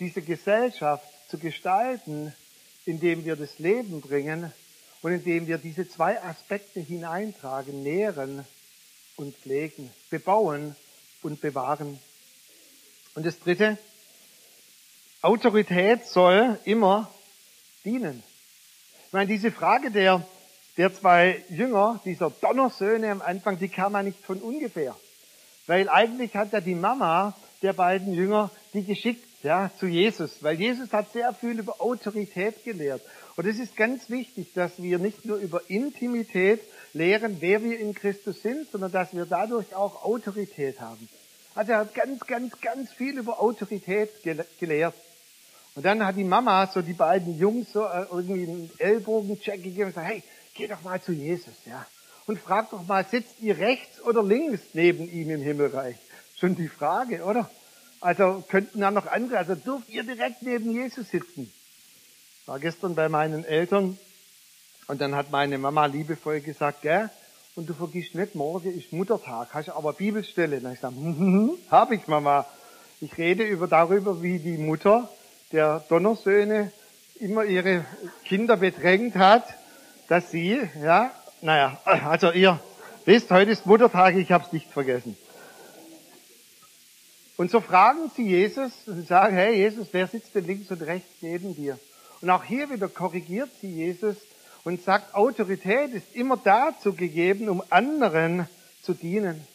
diese 0.00 0.20
Gesellschaft 0.20 1.06
zu 1.28 1.38
gestalten, 1.38 2.34
indem 2.86 3.24
wir 3.24 3.36
das 3.36 3.60
Leben 3.60 4.00
bringen 4.00 4.52
und 5.00 5.12
indem 5.12 5.46
wir 5.46 5.58
diese 5.58 5.88
zwei 5.88 6.20
Aspekte 6.20 6.80
hineintragen, 6.80 7.84
nähren 7.84 8.44
und 9.14 9.36
pflegen, 9.36 9.92
bebauen 10.10 10.74
und 11.22 11.40
bewahren. 11.40 12.00
Und 13.18 13.26
das 13.26 13.40
Dritte, 13.40 13.76
Autorität 15.22 16.06
soll 16.06 16.56
immer 16.64 17.12
dienen. 17.84 18.22
Ich 19.08 19.12
meine, 19.12 19.26
diese 19.26 19.50
Frage 19.50 19.90
der, 19.90 20.24
der 20.76 20.94
zwei 20.94 21.42
Jünger, 21.48 22.00
dieser 22.04 22.30
Donnersöhne 22.30 23.10
am 23.10 23.20
Anfang, 23.20 23.58
die 23.58 23.70
kam 23.70 23.94
ja 23.94 24.04
nicht 24.04 24.24
von 24.24 24.38
ungefähr. 24.38 24.94
Weil 25.66 25.88
eigentlich 25.88 26.36
hat 26.36 26.52
ja 26.52 26.60
die 26.60 26.76
Mama 26.76 27.34
der 27.60 27.72
beiden 27.72 28.14
Jünger 28.14 28.52
die 28.72 28.84
geschickt 28.84 29.26
ja, 29.42 29.72
zu 29.80 29.86
Jesus, 29.86 30.40
weil 30.40 30.54
Jesus 30.54 30.92
hat 30.92 31.12
sehr 31.12 31.34
viel 31.34 31.58
über 31.58 31.80
Autorität 31.80 32.62
gelehrt. 32.62 33.02
Und 33.34 33.48
es 33.48 33.58
ist 33.58 33.74
ganz 33.74 34.08
wichtig, 34.10 34.52
dass 34.54 34.80
wir 34.80 35.00
nicht 35.00 35.24
nur 35.24 35.38
über 35.38 35.68
Intimität 35.68 36.60
lehren, 36.92 37.38
wer 37.40 37.64
wir 37.64 37.80
in 37.80 37.94
Christus 37.94 38.42
sind, 38.42 38.70
sondern 38.70 38.92
dass 38.92 39.12
wir 39.12 39.26
dadurch 39.26 39.74
auch 39.74 40.04
Autorität 40.04 40.80
haben. 40.80 41.08
Also 41.58 41.72
er 41.72 41.78
hat 41.78 41.92
ganz, 41.92 42.20
ganz, 42.20 42.60
ganz 42.60 42.92
viel 42.92 43.18
über 43.18 43.40
Autorität 43.40 44.10
gelehrt. 44.60 44.94
Und 45.74 45.84
dann 45.84 46.06
hat 46.06 46.14
die 46.14 46.22
Mama 46.22 46.68
so 46.72 46.82
die 46.82 46.92
beiden 46.92 47.36
Jungs 47.36 47.72
so 47.72 47.84
äh, 47.84 48.06
irgendwie 48.12 48.44
einen 48.44 48.70
Ellbogencheck 48.78 49.60
gegeben 49.64 49.86
und 49.86 49.88
gesagt, 49.88 50.06
hey, 50.06 50.22
geh 50.54 50.68
doch 50.68 50.82
mal 50.82 51.02
zu 51.02 51.10
Jesus, 51.10 51.54
ja. 51.66 51.84
Und 52.28 52.38
frag 52.38 52.70
doch 52.70 52.86
mal, 52.86 53.04
sitzt 53.04 53.40
ihr 53.40 53.58
rechts 53.58 54.00
oder 54.02 54.22
links 54.22 54.60
neben 54.72 55.10
ihm 55.10 55.30
im 55.30 55.42
Himmelreich? 55.42 55.96
Schon 56.38 56.54
die 56.54 56.68
Frage, 56.68 57.24
oder? 57.24 57.50
Also 58.00 58.44
könnten 58.48 58.80
da 58.80 58.92
noch 58.92 59.08
andere, 59.08 59.38
also 59.38 59.56
dürft 59.56 59.88
ihr 59.88 60.04
direkt 60.04 60.42
neben 60.42 60.70
Jesus 60.70 61.10
sitzen? 61.10 61.52
War 62.46 62.60
gestern 62.60 62.94
bei 62.94 63.08
meinen 63.08 63.44
Eltern 63.44 63.98
und 64.86 65.00
dann 65.00 65.16
hat 65.16 65.32
meine 65.32 65.58
Mama 65.58 65.86
liebevoll 65.86 66.40
gesagt, 66.40 66.82
gell, 66.82 67.10
und 67.58 67.68
du 67.68 67.74
vergisst 67.74 68.14
nicht, 68.14 68.36
morgen 68.36 68.72
ist 68.78 68.92
Muttertag, 68.92 69.48
hast 69.52 69.70
aber 69.70 69.92
Bibelstelle. 69.92 70.60
Dann 70.60 70.74
ich 70.74 70.78
gesagt, 70.78 70.94
hm, 70.96 71.18
hm, 71.18 71.18
hm, 71.18 71.50
hab 71.68 71.90
ich 71.90 72.06
Mama. 72.06 72.46
Ich 73.00 73.18
rede 73.18 73.42
über 73.42 73.66
darüber, 73.66 74.22
wie 74.22 74.38
die 74.38 74.58
Mutter 74.58 75.08
der 75.50 75.84
Donnersöhne 75.88 76.70
immer 77.18 77.44
ihre 77.44 77.84
Kinder 78.24 78.56
bedrängt 78.56 79.16
hat, 79.16 79.42
dass 80.06 80.30
sie, 80.30 80.60
ja, 80.80 81.10
naja, 81.42 81.80
also 81.84 82.30
ihr 82.30 82.60
wisst, 83.06 83.28
heute 83.32 83.50
ist 83.50 83.66
Muttertag, 83.66 84.14
ich 84.14 84.30
hab's 84.30 84.52
nicht 84.52 84.70
vergessen. 84.70 85.16
Und 87.36 87.50
so 87.50 87.60
fragen 87.60 88.08
sie 88.14 88.28
Jesus 88.28 88.70
und 88.86 89.08
sagen, 89.08 89.34
hey 89.34 89.56
Jesus, 89.56 89.88
wer 89.90 90.06
sitzt 90.06 90.32
denn 90.36 90.46
links 90.46 90.70
und 90.70 90.82
rechts 90.82 91.10
neben 91.22 91.56
dir? 91.56 91.76
Und 92.20 92.30
auch 92.30 92.44
hier 92.44 92.70
wieder 92.70 92.86
korrigiert 92.86 93.50
sie 93.60 93.72
Jesus 93.72 94.16
und 94.64 94.82
sagt, 94.82 95.14
Autorität 95.14 95.92
ist 95.92 96.14
immer 96.14 96.36
dazu 96.36 96.94
gegeben, 96.94 97.48
um 97.48 97.62
anderen 97.70 98.48
zu 98.82 98.94
dienen. 98.94 99.46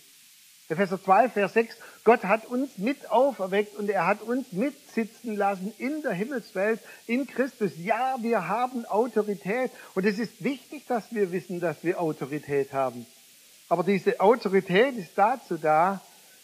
Epheser 0.69 1.01
2, 1.01 1.29
Vers 1.29 1.53
6, 1.53 1.75
Gott 2.03 2.23
hat 2.23 2.45
uns 2.45 2.77
mit 2.77 3.09
auferweckt 3.11 3.75
und 3.75 3.89
er 3.89 4.07
hat 4.07 4.21
uns 4.21 4.51
mitsitzen 4.51 5.35
lassen 5.35 5.73
in 5.77 6.01
der 6.01 6.13
Himmelswelt, 6.13 6.79
in 7.05 7.27
Christus. 7.27 7.71
Ja, 7.77 8.17
wir 8.21 8.47
haben 8.47 8.85
Autorität 8.85 9.71
und 9.93 10.05
es 10.05 10.19
ist 10.19 10.43
wichtig, 10.43 10.85
dass 10.87 11.13
wir 11.13 11.31
wissen, 11.31 11.59
dass 11.59 11.83
wir 11.83 11.99
Autorität 11.99 12.73
haben. 12.73 13.05
Aber 13.69 13.83
diese 13.83 14.19
Autorität 14.19 14.97
ist 14.97 15.11
dazu 15.15 15.57
da, 15.57 16.01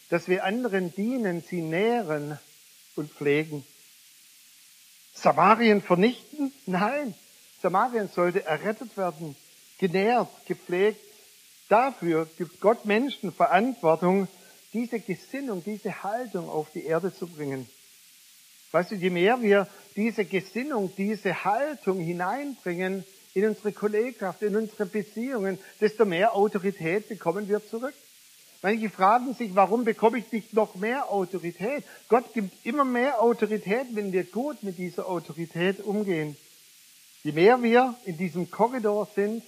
dass 0.09 0.27
wir 0.27 0.43
anderen 0.43 0.93
dienen, 0.93 1.41
sie 1.41 1.61
nähren 1.61 2.39
und 2.95 3.11
pflegen. 3.11 3.65
Samarien 5.13 5.81
vernichten? 5.81 6.51
Nein. 6.65 7.13
Samarien 7.61 8.09
sollte 8.09 8.45
errettet 8.45 8.95
werden, 8.97 9.35
genährt, 9.79 10.29
gepflegt. 10.45 11.01
Dafür 11.67 12.27
gibt 12.37 12.59
Gott 12.61 12.85
Menschen 12.85 13.31
Verantwortung, 13.31 14.27
diese 14.73 14.99
Gesinnung, 14.99 15.63
diese 15.63 16.03
Haltung 16.03 16.49
auf 16.49 16.69
die 16.73 16.85
Erde 16.85 17.13
zu 17.13 17.27
bringen. 17.27 17.67
Weißt 18.71 18.91
du, 18.91 18.95
je 18.95 19.09
mehr 19.09 19.41
wir 19.41 19.67
diese 19.95 20.25
Gesinnung, 20.25 20.91
diese 20.95 21.43
Haltung 21.43 21.99
hineinbringen 21.99 23.03
in 23.33 23.47
unsere 23.47 23.71
Kollegschaft, 23.71 24.41
in 24.41 24.55
unsere 24.55 24.85
Beziehungen, 24.85 25.57
desto 25.81 26.05
mehr 26.05 26.35
Autorität 26.35 27.09
bekommen 27.09 27.47
wir 27.47 27.65
zurück. 27.67 27.93
Manche 28.61 28.89
fragen 28.89 29.33
sich, 29.33 29.55
warum 29.55 29.85
bekomme 29.85 30.17
ich 30.17 30.31
nicht 30.31 30.53
noch 30.53 30.75
mehr 30.75 31.09
Autorität? 31.09 31.83
Gott 32.09 32.33
gibt 32.33 32.65
immer 32.65 32.83
mehr 32.83 33.21
Autorität, 33.21 33.87
wenn 33.93 34.11
wir 34.11 34.25
gut 34.25 34.63
mit 34.63 34.77
dieser 34.77 35.07
Autorität 35.07 35.79
umgehen. 35.79 36.35
Je 37.23 37.33
mehr 37.33 37.61
wir 37.61 37.95
in 38.05 38.17
diesem 38.17 38.49
Korridor 38.49 39.07
sind, 39.13 39.43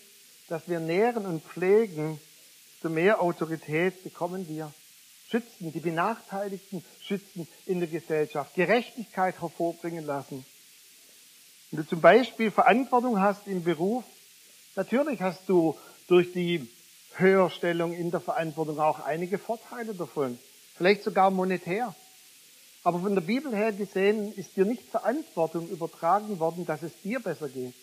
dass 0.50 0.68
wir 0.68 0.80
nähren 0.80 1.26
und 1.26 1.44
pflegen, 1.44 2.20
desto 2.74 2.90
mehr 2.90 3.22
Autorität 3.22 4.04
bekommen 4.04 4.48
wir. 4.50 4.74
Schützen, 5.30 5.72
die 5.72 5.80
Benachteiligten 5.80 6.84
schützen 7.00 7.48
in 7.66 7.80
der 7.80 7.88
Gesellschaft, 7.88 8.54
Gerechtigkeit 8.56 9.40
hervorbringen 9.42 10.06
lassen. 10.06 10.46
Wenn 11.70 11.84
du 11.84 11.88
zum 11.88 12.02
Beispiel 12.02 12.52
Verantwortung 12.52 13.22
hast 13.22 13.48
im 13.48 13.64
Beruf, 13.64 14.04
natürlich 14.76 15.22
hast 15.22 15.48
du 15.48 15.78
durch 16.08 16.34
die 16.34 16.68
Höherstellung 17.16 17.94
in 17.94 18.12
der 18.12 18.20
Verantwortung 18.20 18.80
auch 18.80 19.00
einige 19.00 19.38
Vorteile 19.38 19.94
davon, 19.94 20.38
vielleicht 20.76 21.04
sogar 21.04 21.32
monetär. 21.32 21.96
Aber 22.84 23.00
von 23.00 23.14
der 23.14 23.22
Bibel 23.22 23.56
her 23.56 23.72
gesehen 23.72 24.34
ist 24.36 24.58
dir 24.58 24.66
nicht 24.66 24.84
Verantwortung 24.90 25.70
übertragen 25.70 26.40
worden, 26.40 26.66
dass 26.66 26.82
es 26.82 26.92
dir 27.04 27.20
besser 27.20 27.48
geht, 27.48 27.76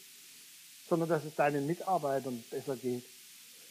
sondern 0.89 1.09
dass 1.09 1.25
es 1.25 1.35
deinen 1.37 1.67
Mitarbeitern 1.67 2.43
besser 2.51 2.77
geht. 2.77 3.05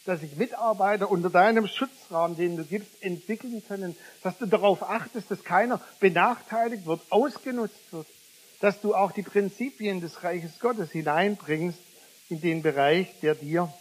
Dass 0.05 0.21
sich 0.21 0.37
Mitarbeiter 0.37 1.11
unter 1.11 1.29
deinem 1.29 1.67
Schutzrahmen, 1.67 2.37
den 2.37 2.55
du 2.55 2.63
gibst, 2.63 3.03
entwickeln 3.03 3.61
können, 3.67 3.97
dass 4.23 4.37
du 4.37 4.45
darauf 4.45 4.83
achtest, 4.83 5.29
dass 5.29 5.43
keiner 5.43 5.81
benachteiligt 5.99 6.85
wird, 6.85 7.01
ausgenutzt 7.09 7.91
wird, 7.91 8.07
dass 8.61 8.79
du 8.79 8.95
auch 8.95 9.11
die 9.11 9.23
Prinzipien 9.23 9.99
des 9.99 10.23
Reiches 10.23 10.59
Gottes 10.59 10.91
hineinbringst 10.91 11.79
in 12.29 12.39
den 12.39 12.61
Bereich, 12.61 13.19
der 13.21 13.35
dir 13.35 13.71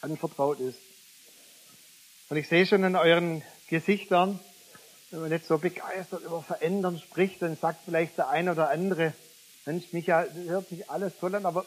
anvertraut 0.00 0.58
ist. 0.60 0.78
Und 2.30 2.38
ich 2.38 2.48
sehe 2.48 2.64
schon 2.64 2.82
in 2.82 2.96
euren 2.96 3.42
Gesichtern, 3.68 4.40
wenn 5.12 5.20
man 5.20 5.30
nicht 5.30 5.46
so 5.46 5.58
begeistert 5.58 6.22
über 6.22 6.42
Verändern 6.42 6.98
spricht, 6.98 7.42
dann 7.42 7.54
sagt 7.56 7.80
vielleicht 7.84 8.16
der 8.16 8.30
eine 8.30 8.52
oder 8.52 8.70
andere, 8.70 9.12
Mensch, 9.66 9.84
Michael, 9.92 10.28
das 10.34 10.48
hört 10.48 10.68
sich 10.68 10.90
alles 10.90 11.12
toll 11.20 11.34
an, 11.34 11.44
aber 11.44 11.66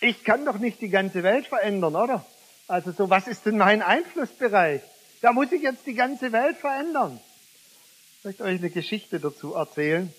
ich 0.00 0.22
kann 0.24 0.46
doch 0.46 0.58
nicht 0.58 0.80
die 0.80 0.88
ganze 0.88 1.24
Welt 1.24 1.48
verändern, 1.48 1.96
oder? 1.96 2.24
Also 2.68 2.92
so, 2.92 3.10
was 3.10 3.26
ist 3.26 3.44
denn 3.46 3.58
mein 3.58 3.82
Einflussbereich? 3.82 4.80
Da 5.20 5.32
muss 5.32 5.50
ich 5.50 5.62
jetzt 5.62 5.86
die 5.86 5.94
ganze 5.94 6.30
Welt 6.30 6.56
verändern. 6.56 7.18
Ich 8.18 8.24
möchte 8.24 8.44
euch 8.44 8.60
eine 8.60 8.70
Geschichte 8.70 9.18
dazu 9.18 9.54
erzählen. 9.54 10.12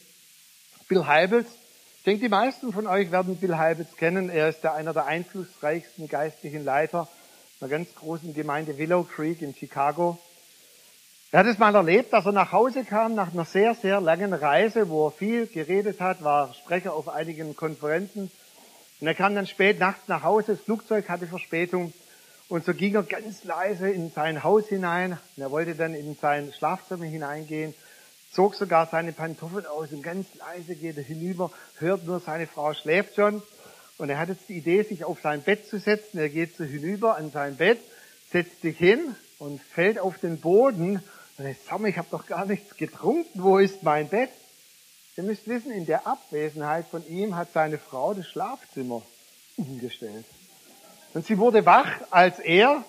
Bill 0.89 1.05
Heibels, 1.05 1.47
ich 1.99 2.03
denke, 2.03 2.21
die 2.21 2.29
meisten 2.29 2.73
von 2.73 2.87
euch 2.87 3.09
werden 3.11 3.37
Bill 3.37 3.57
Heibels 3.57 3.95
kennen. 3.95 4.29
Er 4.29 4.49
ist 4.49 4.61
der 4.65 4.73
einer 4.73 4.91
der 4.91 5.05
einflussreichsten 5.05 6.09
geistlichen 6.09 6.65
Leiter 6.65 7.07
einer 7.61 7.69
ganz 7.69 7.93
großen 7.95 8.33
Gemeinde 8.33 8.77
Willow 8.77 9.03
Creek 9.03 9.41
in 9.41 9.55
Chicago. 9.55 10.17
Er 11.31 11.41
hat 11.41 11.45
es 11.45 11.59
mal 11.59 11.75
erlebt, 11.75 12.11
dass 12.11 12.25
er 12.25 12.31
nach 12.31 12.51
Hause 12.51 12.83
kam 12.83 13.13
nach 13.13 13.31
einer 13.31 13.45
sehr, 13.45 13.75
sehr 13.75 14.01
langen 14.01 14.33
Reise, 14.33 14.89
wo 14.89 15.05
er 15.05 15.11
viel 15.11 15.45
geredet 15.45 16.01
hat, 16.01 16.23
war 16.23 16.55
Sprecher 16.55 16.95
auf 16.95 17.07
einigen 17.07 17.55
Konferenzen. 17.55 18.31
Und 18.99 19.07
er 19.07 19.13
kam 19.13 19.35
dann 19.35 19.45
spät 19.45 19.77
nachts 19.77 20.07
nach 20.07 20.23
Hause, 20.23 20.53
das 20.53 20.61
Flugzeug 20.61 21.07
hatte 21.07 21.27
Verspätung. 21.27 21.93
Und 22.47 22.65
so 22.65 22.73
ging 22.73 22.95
er 22.95 23.03
ganz 23.03 23.43
leise 23.43 23.91
in 23.91 24.09
sein 24.09 24.43
Haus 24.43 24.69
hinein. 24.69 25.19
Und 25.35 25.43
er 25.43 25.51
wollte 25.51 25.75
dann 25.75 25.93
in 25.93 26.15
sein 26.19 26.51
Schlafzimmer 26.51 27.05
hineingehen, 27.05 27.75
zog 28.31 28.55
sogar 28.55 28.87
seine 28.87 29.11
Pantoffeln 29.11 29.67
aus 29.67 29.91
und 29.91 30.01
ganz 30.01 30.25
leise 30.33 30.73
geht 30.73 30.97
er 30.97 31.03
hinüber, 31.03 31.51
hört 31.77 32.07
nur, 32.07 32.19
seine 32.19 32.47
Frau 32.47 32.73
schläft 32.73 33.13
schon. 33.13 33.43
Und 33.99 34.09
er 34.09 34.17
hat 34.17 34.29
jetzt 34.29 34.49
die 34.49 34.57
Idee, 34.57 34.81
sich 34.81 35.03
auf 35.03 35.19
sein 35.21 35.43
Bett 35.43 35.67
zu 35.67 35.77
setzen. 35.77 36.17
Er 36.17 36.29
geht 36.29 36.57
so 36.57 36.63
hinüber 36.63 37.17
an 37.17 37.29
sein 37.29 37.55
Bett, 37.55 37.77
setzt 38.31 38.61
sich 38.61 38.79
hin 38.79 39.15
und 39.37 39.61
fällt 39.61 39.99
auf 39.99 40.17
den 40.17 40.39
Boden 40.39 41.03
er 41.45 41.55
sagt, 41.55 41.85
ich 41.85 41.97
habe 41.97 42.07
doch 42.11 42.25
gar 42.25 42.45
nichts 42.45 42.75
getrunken, 42.75 43.43
wo 43.43 43.57
ist 43.57 43.83
mein 43.83 44.09
Bett? 44.09 44.29
Ihr 45.15 45.23
müsst 45.23 45.47
wissen, 45.47 45.71
in 45.71 45.85
der 45.85 46.07
Abwesenheit 46.07 46.87
von 46.87 47.05
ihm 47.07 47.35
hat 47.35 47.49
seine 47.53 47.77
Frau 47.77 48.13
das 48.13 48.27
Schlafzimmer 48.27 49.01
umgestellt. 49.57 50.25
Und 51.13 51.25
sie 51.25 51.37
wurde 51.37 51.65
wach, 51.65 51.89
als 52.11 52.39
er 52.39 52.83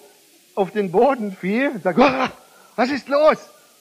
auf 0.55 0.71
den 0.71 0.93
Boden 0.93 1.35
fiel 1.35 1.71
und 1.71 1.83
sagt, 1.83 1.99
was 2.77 2.91
ist 2.91 3.09
los? 3.09 3.39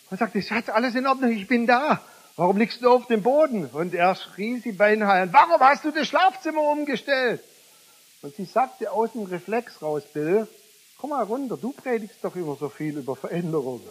Und 0.09 0.17
sagte, 0.17 0.41
Schatz, 0.41 0.69
alles 0.69 0.95
in 0.95 1.05
Ordnung, 1.05 1.31
ich 1.31 1.47
bin 1.47 1.67
da. 1.67 2.01
Warum 2.35 2.57
liegst 2.57 2.81
du 2.81 2.89
auf 2.89 3.05
dem 3.07 3.21
Boden? 3.21 3.65
Und 3.65 3.93
er 3.93 4.15
schrie 4.15 4.59
sie 4.59 4.71
beinahe 4.71 5.23
an, 5.23 5.33
warum 5.33 5.59
hast 5.59 5.83
du 5.83 5.91
das 5.91 6.07
Schlafzimmer 6.07 6.61
umgestellt? 6.61 7.43
Und 8.21 8.35
sie 8.35 8.45
sagte 8.45 8.91
aus 8.91 9.11
dem 9.11 9.23
Reflex 9.23 9.81
raus, 9.81 10.03
Bill, 10.13 10.47
komm 10.97 11.11
mal 11.11 11.23
runter, 11.23 11.57
du 11.57 11.71
predigst 11.71 12.23
doch 12.23 12.35
immer 12.35 12.55
so 12.55 12.69
viel 12.69 12.97
über 12.97 13.15
Veränderungen. 13.15 13.83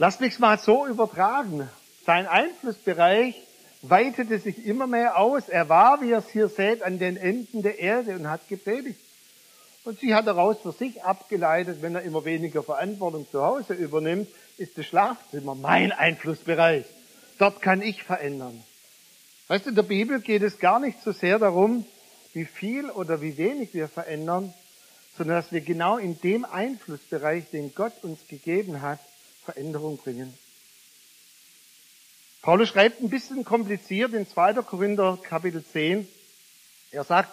Lass 0.00 0.18
mich's 0.18 0.38
mal 0.38 0.58
so 0.58 0.86
übertragen. 0.86 1.68
Sein 2.06 2.26
Einflussbereich 2.26 3.34
weitete 3.82 4.38
sich 4.38 4.64
immer 4.64 4.86
mehr 4.86 5.18
aus. 5.18 5.50
Er 5.50 5.68
war, 5.68 6.00
wie 6.00 6.08
ihr 6.08 6.16
es 6.16 6.30
hier 6.30 6.48
seht, 6.48 6.82
an 6.82 6.98
den 6.98 7.18
Enden 7.18 7.60
der 7.60 7.78
Erde 7.80 8.14
und 8.14 8.26
hat 8.26 8.48
gepredigt. 8.48 8.98
Und 9.84 10.00
sie 10.00 10.14
hat 10.14 10.26
daraus 10.26 10.58
für 10.62 10.72
sich 10.72 11.04
abgeleitet, 11.04 11.82
wenn 11.82 11.94
er 11.94 12.00
immer 12.00 12.24
weniger 12.24 12.62
Verantwortung 12.62 13.30
zu 13.30 13.42
Hause 13.42 13.74
übernimmt, 13.74 14.28
ist 14.56 14.78
das 14.78 14.86
Schlafzimmer 14.86 15.54
mein 15.54 15.92
Einflussbereich. 15.92 16.86
Dort 17.36 17.60
kann 17.60 17.82
ich 17.82 18.02
verändern. 18.02 18.64
Weißt 19.48 19.66
du, 19.66 19.68
in 19.68 19.76
der 19.76 19.82
Bibel 19.82 20.22
geht 20.22 20.40
es 20.40 20.58
gar 20.58 20.80
nicht 20.80 21.02
so 21.02 21.12
sehr 21.12 21.38
darum, 21.38 21.84
wie 22.32 22.46
viel 22.46 22.88
oder 22.88 23.20
wie 23.20 23.36
wenig 23.36 23.74
wir 23.74 23.86
verändern, 23.88 24.54
sondern 25.18 25.42
dass 25.42 25.52
wir 25.52 25.60
genau 25.60 25.98
in 25.98 26.18
dem 26.22 26.46
Einflussbereich, 26.46 27.50
den 27.50 27.74
Gott 27.74 27.92
uns 28.02 28.26
gegeben 28.28 28.80
hat, 28.80 28.98
Veränderung 29.52 29.98
bringen. 29.98 30.32
Paulus 32.42 32.68
schreibt 32.68 33.02
ein 33.02 33.10
bisschen 33.10 33.44
kompliziert 33.44 34.14
in 34.14 34.26
2. 34.26 34.54
Korinther 34.62 35.18
Kapitel 35.22 35.64
10. 35.64 36.08
Er 36.92 37.04
sagt, 37.04 37.30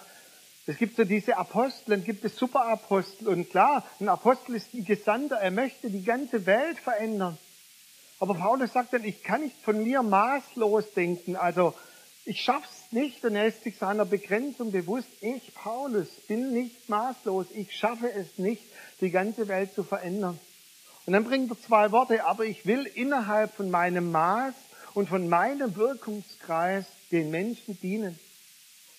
es 0.66 0.76
gibt 0.76 0.96
so 0.96 1.04
diese 1.04 1.36
Apostel, 1.36 1.92
dann 1.92 2.04
gibt 2.04 2.24
es 2.24 2.36
Superapostel. 2.36 3.28
Und 3.28 3.50
klar, 3.50 3.84
ein 4.00 4.08
Apostel 4.08 4.56
ist 4.56 4.74
ein 4.74 4.84
Gesandter, 4.84 5.36
er 5.36 5.50
möchte 5.50 5.88
die 5.90 6.04
ganze 6.04 6.44
Welt 6.44 6.78
verändern. 6.78 7.38
Aber 8.20 8.34
Paulus 8.34 8.72
sagt 8.72 8.92
dann, 8.92 9.04
ich 9.04 9.22
kann 9.22 9.42
nicht 9.42 9.56
von 9.62 9.82
mir 9.82 10.02
maßlos 10.02 10.92
denken. 10.94 11.36
Also 11.36 11.72
ich 12.24 12.40
schaff's 12.40 12.90
nicht 12.90 13.24
und 13.24 13.36
er 13.36 13.46
ist 13.46 13.62
sich 13.62 13.78
seiner 13.78 14.04
Begrenzung 14.04 14.72
bewusst. 14.72 15.08
Ich, 15.20 15.54
Paulus, 15.54 16.08
bin 16.26 16.52
nicht 16.52 16.88
maßlos. 16.88 17.46
Ich 17.54 17.74
schaffe 17.74 18.12
es 18.12 18.38
nicht, 18.38 18.62
die 19.00 19.10
ganze 19.10 19.48
Welt 19.48 19.72
zu 19.72 19.84
verändern. 19.84 20.38
Und 21.08 21.14
dann 21.14 21.24
bringt 21.24 21.50
er 21.50 21.58
zwei 21.58 21.90
Worte, 21.90 22.26
aber 22.26 22.44
ich 22.44 22.66
will 22.66 22.84
innerhalb 22.84 23.54
von 23.54 23.70
meinem 23.70 24.12
Maß 24.12 24.52
und 24.92 25.08
von 25.08 25.26
meinem 25.26 25.74
Wirkungskreis 25.74 26.84
den 27.10 27.30
Menschen 27.30 27.80
dienen. 27.80 28.18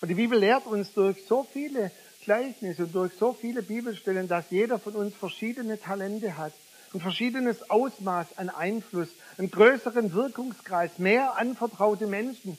Und 0.01 0.07
die 0.07 0.15
Bibel 0.15 0.39
lehrt 0.39 0.65
uns 0.65 0.91
durch 0.93 1.23
so 1.27 1.43
viele 1.53 1.91
Gleichnisse 2.23 2.85
und 2.85 2.95
durch 2.95 3.13
so 3.13 3.33
viele 3.33 3.61
Bibelstellen, 3.61 4.27
dass 4.27 4.49
jeder 4.49 4.79
von 4.79 4.95
uns 4.95 5.13
verschiedene 5.13 5.79
Talente 5.79 6.35
hat, 6.35 6.53
ein 6.95 6.99
verschiedenes 6.99 7.69
Ausmaß 7.69 8.39
an 8.39 8.49
Einfluss, 8.49 9.09
einen 9.37 9.51
größeren 9.51 10.11
Wirkungskreis, 10.11 10.97
mehr 10.97 11.37
anvertraute 11.37 12.07
Menschen. 12.07 12.57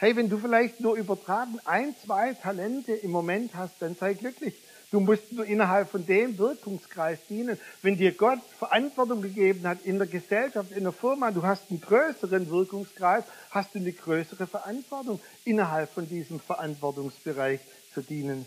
Hey, 0.00 0.16
wenn 0.16 0.30
du 0.30 0.38
vielleicht 0.38 0.80
nur 0.80 0.96
übertragen 0.96 1.60
ein, 1.66 1.94
zwei 2.02 2.32
Talente 2.32 2.94
im 2.94 3.10
Moment 3.10 3.54
hast, 3.54 3.82
dann 3.82 3.94
sei 3.96 4.14
glücklich. 4.14 4.54
Du 4.90 4.98
musst 4.98 5.30
nur 5.30 5.44
innerhalb 5.44 5.90
von 5.90 6.06
dem 6.06 6.38
Wirkungskreis 6.38 7.18
dienen. 7.28 7.60
Wenn 7.82 7.98
dir 7.98 8.12
Gott 8.12 8.38
Verantwortung 8.58 9.20
gegeben 9.20 9.68
hat 9.68 9.82
in 9.84 9.98
der 9.98 10.06
Gesellschaft, 10.06 10.72
in 10.72 10.84
der 10.84 10.94
Firma, 10.94 11.30
du 11.32 11.42
hast 11.42 11.70
einen 11.70 11.82
größeren 11.82 12.48
Wirkungskreis, 12.48 13.24
hast 13.50 13.74
du 13.74 13.78
eine 13.78 13.92
größere 13.92 14.46
Verantwortung, 14.46 15.20
innerhalb 15.44 15.92
von 15.92 16.08
diesem 16.08 16.40
Verantwortungsbereich 16.40 17.60
zu 17.92 18.00
dienen. 18.00 18.46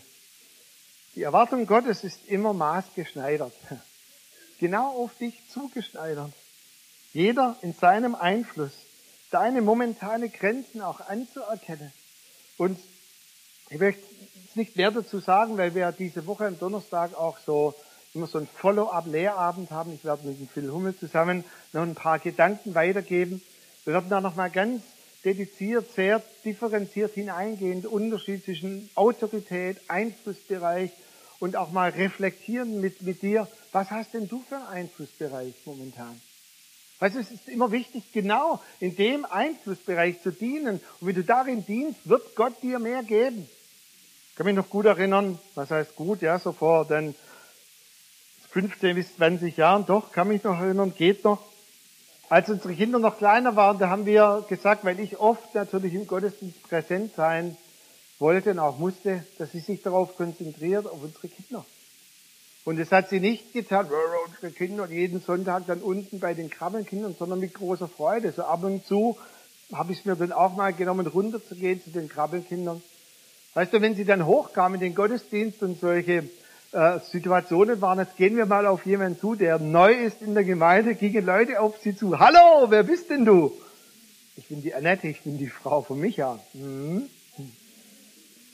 Die 1.14 1.22
Erwartung 1.22 1.68
Gottes 1.68 2.02
ist 2.02 2.26
immer 2.26 2.52
maßgeschneidert. 2.52 3.54
Genau 4.58 4.88
auf 5.04 5.14
dich 5.18 5.40
zugeschneidert. 5.50 6.32
Jeder 7.12 7.56
in 7.62 7.74
seinem 7.74 8.16
Einfluss, 8.16 8.72
deine 9.34 9.62
momentane 9.62 10.28
Grenzen 10.28 10.80
auch 10.80 11.00
anzuerkennen 11.00 11.92
und 12.56 12.78
ich 13.68 13.80
möchte 13.80 14.02
nicht 14.54 14.76
mehr 14.76 14.92
dazu 14.92 15.18
sagen, 15.18 15.58
weil 15.58 15.74
wir 15.74 15.90
diese 15.90 16.26
Woche 16.26 16.46
am 16.46 16.56
Donnerstag 16.58 17.14
auch 17.14 17.38
so 17.44 17.74
immer 18.14 18.28
so 18.28 18.38
ein 18.38 18.46
Follow-up-Lehrabend 18.46 19.72
haben. 19.72 19.92
Ich 19.92 20.04
werde 20.04 20.28
mit 20.28 20.38
dem 20.38 20.46
Phil 20.46 20.70
Hummel 20.70 20.96
zusammen 20.96 21.42
noch 21.72 21.82
ein 21.82 21.96
paar 21.96 22.20
Gedanken 22.20 22.76
weitergeben. 22.76 23.42
Wir 23.84 23.94
werden 23.94 24.08
da 24.08 24.20
nochmal 24.20 24.50
ganz 24.50 24.82
dediziert, 25.24 25.92
sehr 25.94 26.22
differenziert 26.44 27.14
hineingehen, 27.14 27.82
den 27.82 27.90
Unterschied 27.90 28.44
zwischen 28.44 28.88
Autorität, 28.94 29.78
Einflussbereich 29.88 30.92
und 31.40 31.56
auch 31.56 31.72
mal 31.72 31.90
reflektieren 31.90 32.80
mit, 32.80 33.02
mit 33.02 33.22
dir, 33.22 33.48
was 33.72 33.90
hast 33.90 34.14
denn 34.14 34.28
du 34.28 34.44
für 34.48 34.56
einen 34.56 34.66
Einflussbereich 34.66 35.54
momentan? 35.64 36.20
Weißt 37.04 37.16
du, 37.16 37.20
es 37.20 37.30
ist 37.30 37.50
immer 37.50 37.70
wichtig, 37.70 38.12
genau 38.14 38.62
in 38.80 38.96
dem 38.96 39.26
Einflussbereich 39.26 40.22
zu 40.22 40.32
dienen. 40.32 40.80
Und 41.00 41.06
wenn 41.06 41.14
du 41.14 41.22
darin 41.22 41.66
dienst, 41.66 42.08
wird 42.08 42.34
Gott 42.34 42.62
dir 42.62 42.78
mehr 42.78 43.02
geben. 43.02 43.46
Ich 44.30 44.36
kann 44.36 44.46
mich 44.46 44.54
noch 44.54 44.70
gut 44.70 44.86
erinnern, 44.86 45.38
was 45.54 45.70
heißt 45.70 45.96
gut, 45.96 46.22
ja, 46.22 46.38
so 46.38 46.52
vor 46.52 46.86
den 46.86 47.14
15 48.52 48.94
bis 48.96 49.16
20 49.16 49.54
Jahren, 49.54 49.84
doch, 49.84 50.12
kann 50.12 50.28
mich 50.28 50.42
noch 50.44 50.58
erinnern, 50.58 50.94
geht 50.96 51.24
noch. 51.24 51.44
Als 52.30 52.48
unsere 52.48 52.74
Kinder 52.74 52.98
noch 52.98 53.18
kleiner 53.18 53.54
waren, 53.54 53.78
da 53.78 53.90
haben 53.90 54.06
wir 54.06 54.46
gesagt, 54.48 54.82
weil 54.86 54.98
ich 54.98 55.18
oft 55.18 55.54
natürlich 55.54 55.92
im 55.92 56.06
Gottesdienst 56.06 56.62
präsent 56.62 57.12
sein 57.16 57.54
wollte 58.18 58.52
und 58.52 58.60
auch 58.60 58.78
musste, 58.78 59.26
dass 59.36 59.52
sie 59.52 59.60
sich 59.60 59.82
darauf 59.82 60.16
konzentriert, 60.16 60.86
auf 60.86 61.02
unsere 61.02 61.28
Kinder. 61.28 61.66
Und 62.64 62.78
das 62.78 62.90
hat 62.90 63.10
sie 63.10 63.20
nicht 63.20 63.52
getan, 63.52 63.88
unsere 64.26 64.52
Kinder 64.52 64.88
jeden 64.88 65.20
Sonntag 65.20 65.66
dann 65.66 65.80
unten 65.80 66.18
bei 66.18 66.32
den 66.32 66.48
Krabbelkindern, 66.48 67.14
sondern 67.18 67.38
mit 67.40 67.52
großer 67.52 67.88
Freude. 67.88 68.32
So 68.32 68.42
ab 68.42 68.64
und 68.64 68.86
zu 68.86 69.18
habe 69.72 69.92
ich 69.92 69.98
es 69.98 70.04
mir 70.06 70.16
dann 70.16 70.32
auch 70.32 70.56
mal 70.56 70.72
genommen, 70.72 71.06
runterzugehen 71.06 71.82
zu 71.82 71.90
den 71.90 72.08
Krabbelkindern. 72.08 72.82
Weißt 73.52 73.72
du, 73.72 73.82
wenn 73.82 73.94
sie 73.94 74.04
dann 74.04 74.24
hochkamen 74.24 74.80
in 74.80 74.88
den 74.88 74.94
Gottesdienst 74.94 75.62
und 75.62 75.78
solche 75.78 76.28
äh, 76.72 76.98
Situationen 77.00 77.80
waren, 77.82 77.98
jetzt 77.98 78.16
gehen 78.16 78.36
wir 78.36 78.46
mal 78.46 78.66
auf 78.66 78.86
jemanden 78.86 79.18
zu, 79.18 79.34
der 79.34 79.58
neu 79.58 79.92
ist 79.92 80.22
in 80.22 80.34
der 80.34 80.44
Gemeinde, 80.44 80.94
gingen 80.94 81.24
Leute 81.24 81.60
auf 81.60 81.76
sie 81.82 81.94
zu. 81.94 82.18
Hallo, 82.18 82.70
wer 82.70 82.82
bist 82.82 83.10
denn 83.10 83.26
du? 83.26 83.52
Ich 84.36 84.48
bin 84.48 84.62
die 84.62 84.74
Annette, 84.74 85.06
ich 85.06 85.20
bin 85.22 85.38
die 85.38 85.48
Frau 85.48 85.82
von 85.82 86.00
Micha. 86.00 86.40
Mhm. 86.54 87.08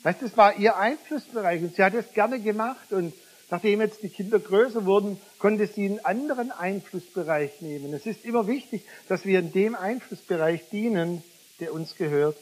Weißt 0.03 0.21
du, 0.21 0.27
das 0.27 0.37
war 0.37 0.57
ihr 0.57 0.77
Einflussbereich 0.77 1.63
und 1.63 1.77
sie 1.77 1.83
hat 1.83 1.95
es 1.95 2.13
gerne 2.13 2.41
gemacht 2.41 2.93
und 2.93 3.13
nachdem 3.51 3.81
jetzt 3.81 4.03
die 4.03 4.09
Kinder 4.09 4.39
größer 4.39 4.85
wurden, 4.85 5.21
konnte 5.39 5.67
sie 5.67 5.87
einen 5.87 6.05
anderen 6.05 6.51
Einflussbereich 6.51 7.61
nehmen. 7.61 7.93
Es 7.95 8.07
ist 8.07 8.25
immer 8.25 8.47
wichtig, 8.47 8.83
dass 9.09 9.25
wir 9.25 9.39
in 9.39 9.53
dem 9.53 9.75
Einflussbereich 9.75 10.69
dienen, 10.71 11.23
der 11.61 11.73
uns 11.73 11.97
gehört. 11.97 12.37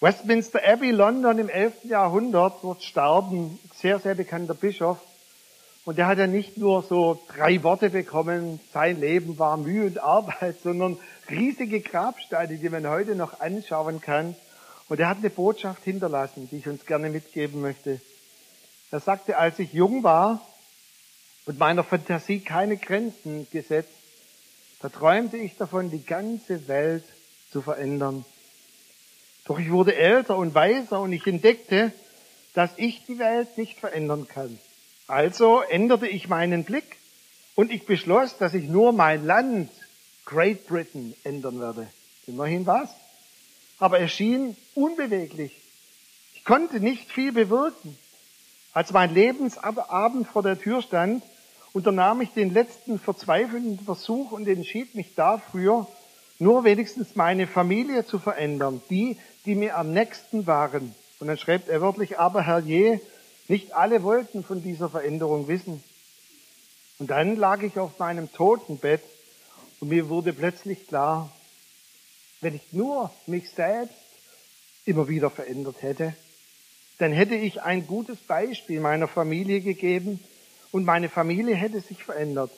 Westminster 0.00 0.60
Abbey, 0.66 0.90
London 0.90 1.38
im 1.38 1.48
11. 1.48 1.84
Jahrhundert, 1.84 2.54
dort 2.62 2.82
starb 2.82 3.30
ein 3.30 3.58
sehr, 3.76 4.00
sehr 4.00 4.16
bekannter 4.16 4.54
Bischof. 4.54 4.98
Und 5.84 5.98
der 5.98 6.06
hat 6.06 6.18
ja 6.18 6.26
nicht 6.26 6.56
nur 6.56 6.82
so 6.82 7.20
drei 7.34 7.62
Worte 7.62 7.90
bekommen, 7.90 8.60
sein 8.72 9.00
Leben 9.00 9.38
war 9.38 9.56
Mühe 9.56 9.86
und 9.86 9.98
Arbeit, 9.98 10.56
sondern 10.62 10.98
riesige 11.30 11.80
Grabsteine, 11.80 12.56
die 12.56 12.68
man 12.68 12.88
heute 12.88 13.14
noch 13.14 13.40
anschauen 13.40 14.00
kann. 14.00 14.34
Und 14.88 15.00
er 15.00 15.08
hat 15.08 15.18
eine 15.18 15.30
Botschaft 15.30 15.84
hinterlassen, 15.84 16.48
die 16.50 16.58
ich 16.58 16.68
uns 16.68 16.84
gerne 16.84 17.08
mitgeben 17.08 17.60
möchte. 17.60 18.00
Er 18.92 19.00
sagte, 19.00 19.38
als 19.38 19.58
ich 19.58 19.72
jung 19.72 20.02
war 20.02 20.46
und 21.46 21.58
meiner 21.58 21.82
Fantasie 21.82 22.40
keine 22.40 22.76
Grenzen 22.76 23.48
gesetzt, 23.50 23.88
da 24.80 24.90
träumte 24.90 25.38
ich 25.38 25.56
davon, 25.56 25.90
die 25.90 26.04
ganze 26.04 26.68
Welt 26.68 27.04
zu 27.50 27.62
verändern. 27.62 28.26
Doch 29.46 29.58
ich 29.58 29.70
wurde 29.70 29.96
älter 29.96 30.36
und 30.36 30.54
weiser 30.54 31.00
und 31.00 31.12
ich 31.14 31.26
entdeckte, 31.26 31.90
dass 32.52 32.70
ich 32.76 33.06
die 33.06 33.18
Welt 33.18 33.56
nicht 33.56 33.80
verändern 33.80 34.28
kann. 34.28 34.58
Also 35.06 35.62
änderte 35.62 36.06
ich 36.06 36.28
meinen 36.28 36.64
Blick 36.64 36.98
und 37.54 37.72
ich 37.72 37.86
beschloss, 37.86 38.36
dass 38.36 38.52
ich 38.52 38.68
nur 38.68 38.92
mein 38.92 39.24
Land, 39.24 39.70
Great 40.26 40.66
Britain, 40.66 41.14
ändern 41.24 41.60
werde. 41.60 41.88
Immerhin 42.26 42.66
was. 42.66 42.90
Aber 43.78 43.98
er 43.98 44.08
schien 44.08 44.54
unbeweglich. 44.74 45.56
Ich 46.34 46.44
konnte 46.44 46.78
nicht 46.78 47.10
viel 47.10 47.32
bewirken. 47.32 47.96
Als 48.72 48.92
mein 48.92 49.12
Lebensabend 49.12 50.26
vor 50.26 50.42
der 50.42 50.58
Tür 50.58 50.82
stand, 50.82 51.22
unternahm 51.72 52.20
ich 52.20 52.30
den 52.30 52.52
letzten 52.52 52.98
verzweifelnden 52.98 53.84
Versuch 53.84 54.32
und 54.32 54.48
entschied 54.48 54.94
mich 54.94 55.14
dafür, 55.14 55.86
nur 56.38 56.64
wenigstens 56.64 57.14
meine 57.14 57.46
Familie 57.46 58.06
zu 58.06 58.18
verändern, 58.18 58.82
die, 58.90 59.18
die 59.44 59.54
mir 59.54 59.76
am 59.76 59.92
nächsten 59.92 60.46
waren. 60.46 60.94
Und 61.20 61.28
dann 61.28 61.38
schreibt 61.38 61.68
er 61.68 61.80
wörtlich, 61.80 62.18
aber 62.18 62.42
Herr 62.42 62.60
je, 62.60 62.98
nicht 63.48 63.74
alle 63.74 64.02
wollten 64.02 64.42
von 64.42 64.62
dieser 64.62 64.88
Veränderung 64.88 65.48
wissen. 65.48 65.82
Und 66.98 67.10
dann 67.10 67.36
lag 67.36 67.62
ich 67.62 67.78
auf 67.78 67.98
meinem 67.98 68.32
Totenbett 68.32 69.02
und 69.80 69.88
mir 69.88 70.08
wurde 70.08 70.32
plötzlich 70.32 70.86
klar, 70.86 71.30
wenn 72.40 72.54
ich 72.54 72.72
nur 72.72 73.10
mich 73.26 73.50
selbst 73.50 73.94
immer 74.84 75.08
wieder 75.08 75.30
verändert 75.30 75.82
hätte, 75.82 76.14
dann 77.02 77.12
hätte 77.12 77.34
ich 77.34 77.62
ein 77.62 77.88
gutes 77.88 78.18
Beispiel 78.18 78.78
meiner 78.78 79.08
Familie 79.08 79.60
gegeben 79.60 80.22
und 80.70 80.84
meine 80.84 81.08
Familie 81.08 81.56
hätte 81.56 81.80
sich 81.80 82.04
verändert. 82.04 82.52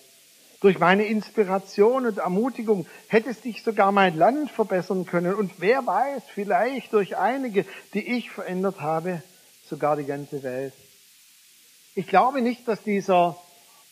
Durch 0.61 0.79
meine 0.79 1.05
Inspiration 1.05 2.05
und 2.05 2.19
Ermutigung 2.19 2.87
hätte 3.09 3.33
sich 3.33 3.63
sogar 3.63 3.91
mein 3.91 4.19
Land 4.19 4.51
verbessern 4.51 5.07
können 5.07 5.35
und 5.35 5.61
wer 5.61 5.87
weiß, 5.87 6.25
vielleicht 6.33 6.93
durch 6.93 7.17
einige, 7.17 7.65
die 7.95 8.17
ich 8.17 8.31
verändert 8.31 8.81
habe, 8.81 9.23
sogar 9.69 9.97
die 9.97 10.05
ganze 10.05 10.43
Welt. 10.43 10.75
Ich 11.95 12.07
glaube 12.07 12.43
nicht, 12.43 12.69
dass 12.69 12.83
dieser 12.83 13.39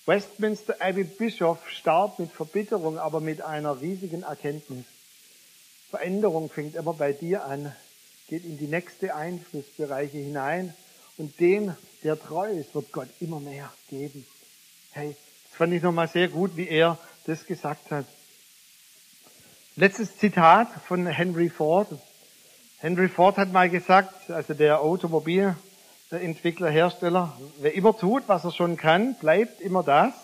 Westminster 0.04 0.76
Abbey 0.80 1.04
Bischof 1.04 1.66
starb 1.70 2.18
mit 2.18 2.30
Verbitterung, 2.30 2.98
aber 2.98 3.20
mit 3.20 3.40
einer 3.40 3.80
riesigen 3.80 4.22
Erkenntnis. 4.22 4.84
Veränderung 5.88 6.50
fängt 6.50 6.74
immer 6.74 6.92
bei 6.92 7.12
dir 7.12 7.44
an, 7.44 7.74
geht 8.32 8.46
in 8.46 8.56
die 8.56 8.66
nächste 8.66 9.14
Einflussbereiche 9.14 10.16
hinein 10.16 10.72
und 11.18 11.38
dem, 11.38 11.76
der 12.02 12.18
treu 12.18 12.50
ist, 12.50 12.74
wird 12.74 12.90
Gott 12.90 13.08
immer 13.20 13.40
mehr 13.40 13.70
geben. 13.90 14.26
Hey, 14.92 15.14
das 15.50 15.58
fand 15.58 15.74
ich 15.74 15.82
nochmal 15.82 16.08
sehr 16.08 16.28
gut, 16.28 16.56
wie 16.56 16.66
er 16.66 16.96
das 17.26 17.44
gesagt 17.44 17.90
hat. 17.90 18.06
Letztes 19.76 20.16
Zitat 20.16 20.68
von 20.88 21.06
Henry 21.06 21.50
Ford. 21.50 21.88
Henry 22.78 23.10
Ford 23.10 23.36
hat 23.36 23.52
mal 23.52 23.68
gesagt, 23.68 24.30
also 24.30 24.54
der 24.54 24.80
Automobilentwickler, 24.80 26.70
Hersteller, 26.70 27.38
wer 27.58 27.74
immer 27.74 27.94
tut, 27.94 28.22
was 28.28 28.44
er 28.44 28.52
schon 28.52 28.78
kann, 28.78 29.14
bleibt 29.16 29.60
immer 29.60 29.82
das, 29.82 30.14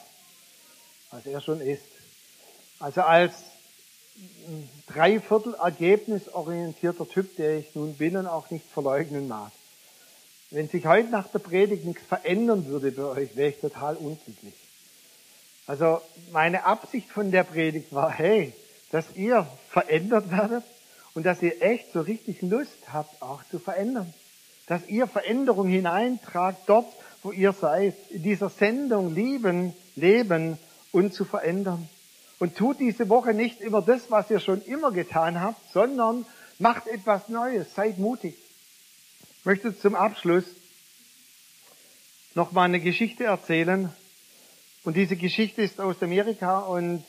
was 1.10 1.26
er 1.26 1.42
schon 1.42 1.60
ist. 1.60 1.84
Also 2.80 3.02
als 3.02 3.34
dreiviertel 4.86 5.54
ergebnisorientierter 5.54 7.08
Typ, 7.08 7.36
der 7.36 7.58
ich 7.58 7.74
nun 7.74 7.94
bin 7.94 8.16
und 8.16 8.26
auch 8.26 8.50
nicht 8.50 8.64
verleugnen 8.66 9.28
mag. 9.28 9.52
Wenn 10.50 10.68
sich 10.68 10.86
heute 10.86 11.10
nach 11.10 11.28
der 11.28 11.40
Predigt 11.40 11.84
nichts 11.84 12.02
verändern 12.06 12.66
würde 12.66 12.90
bei 12.92 13.02
euch, 13.02 13.36
wäre 13.36 13.50
ich 13.50 13.60
total 13.60 13.96
unglücklich. 13.96 14.54
Also 15.66 16.00
meine 16.32 16.64
Absicht 16.64 17.10
von 17.10 17.30
der 17.30 17.44
Predigt 17.44 17.92
war, 17.92 18.10
hey, 18.10 18.54
dass 18.90 19.04
ihr 19.14 19.46
verändert 19.68 20.30
werdet 20.30 20.64
und 21.12 21.26
dass 21.26 21.42
ihr 21.42 21.60
echt 21.60 21.92
so 21.92 22.00
richtig 22.00 22.40
Lust 22.40 22.90
habt, 22.90 23.20
auch 23.20 23.42
zu 23.50 23.58
verändern. 23.58 24.12
Dass 24.66 24.88
ihr 24.88 25.06
Veränderung 25.06 25.68
hineintragt 25.68 26.62
dort, 26.66 26.86
wo 27.22 27.32
ihr 27.32 27.52
seid, 27.52 27.94
in 28.08 28.22
dieser 28.22 28.48
Sendung 28.48 29.14
lieben, 29.14 29.74
leben 29.96 30.58
und 30.92 31.12
zu 31.12 31.26
verändern. 31.26 31.88
Und 32.38 32.56
tut 32.56 32.78
diese 32.78 33.08
Woche 33.08 33.34
nicht 33.34 33.60
immer 33.60 33.82
das, 33.82 34.10
was 34.10 34.30
ihr 34.30 34.40
schon 34.40 34.62
immer 34.62 34.92
getan 34.92 35.40
habt, 35.40 35.60
sondern 35.72 36.24
macht 36.58 36.86
etwas 36.86 37.28
Neues, 37.28 37.74
seid 37.74 37.98
mutig. 37.98 38.34
Ich 39.40 39.44
möchte 39.44 39.76
zum 39.78 39.94
Abschluss 39.94 40.44
noch 42.34 42.52
mal 42.52 42.64
eine 42.64 42.80
Geschichte 42.80 43.24
erzählen 43.24 43.92
und 44.84 44.96
diese 44.96 45.16
Geschichte 45.16 45.62
ist 45.62 45.80
aus 45.80 46.02
Amerika 46.02 46.60
und 46.60 47.04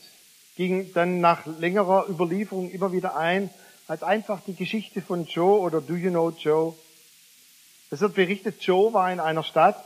ging 0.56 0.92
dann 0.94 1.22
nach 1.22 1.46
längerer 1.46 2.08
Überlieferung 2.10 2.70
immer 2.72 2.92
wieder 2.92 3.16
ein, 3.16 3.50
als 3.88 4.04
einfach 4.04 4.42
die 4.46 4.56
Geschichte 4.56 5.02
von 5.02 5.26
Joe 5.26 5.60
oder 5.60 5.82
Do 5.82 5.96
You 5.96 6.10
Know 6.10 6.32
Joe? 6.32 6.76
Es 7.92 8.02
wird 8.02 8.16
berichtet, 8.16 8.62
Joe 8.62 8.94
war 8.94 9.12
in 9.12 9.20
einer 9.20 9.44
Stadt 9.44 9.84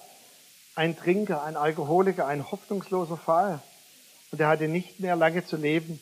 ein 0.76 0.98
Trinker, 0.98 1.44
ein 1.44 1.56
Alkoholiker, 1.56 2.28
ein 2.28 2.50
hoffnungsloser 2.50 3.18
Fall. 3.18 3.62
Und 4.34 4.40
er 4.40 4.48
hatte 4.48 4.68
nicht 4.68 5.00
mehr 5.00 5.16
lange 5.16 5.46
zu 5.46 5.58
leben. 5.58 6.02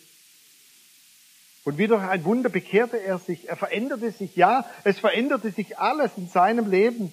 Und 1.65 1.77
wie 1.77 1.87
durch 1.87 2.01
ein 2.01 2.23
Wunder 2.23 2.47
bekehrte 2.47 2.95
er 2.95 3.19
sich. 3.19 3.49
Er 3.49 3.57
veränderte 3.57 4.09
sich. 4.13 4.37
Ja, 4.37 4.63
es 4.85 4.99
veränderte 4.99 5.51
sich 5.51 5.77
alles 5.77 6.11
in 6.15 6.29
seinem 6.29 6.71
Leben. 6.71 7.11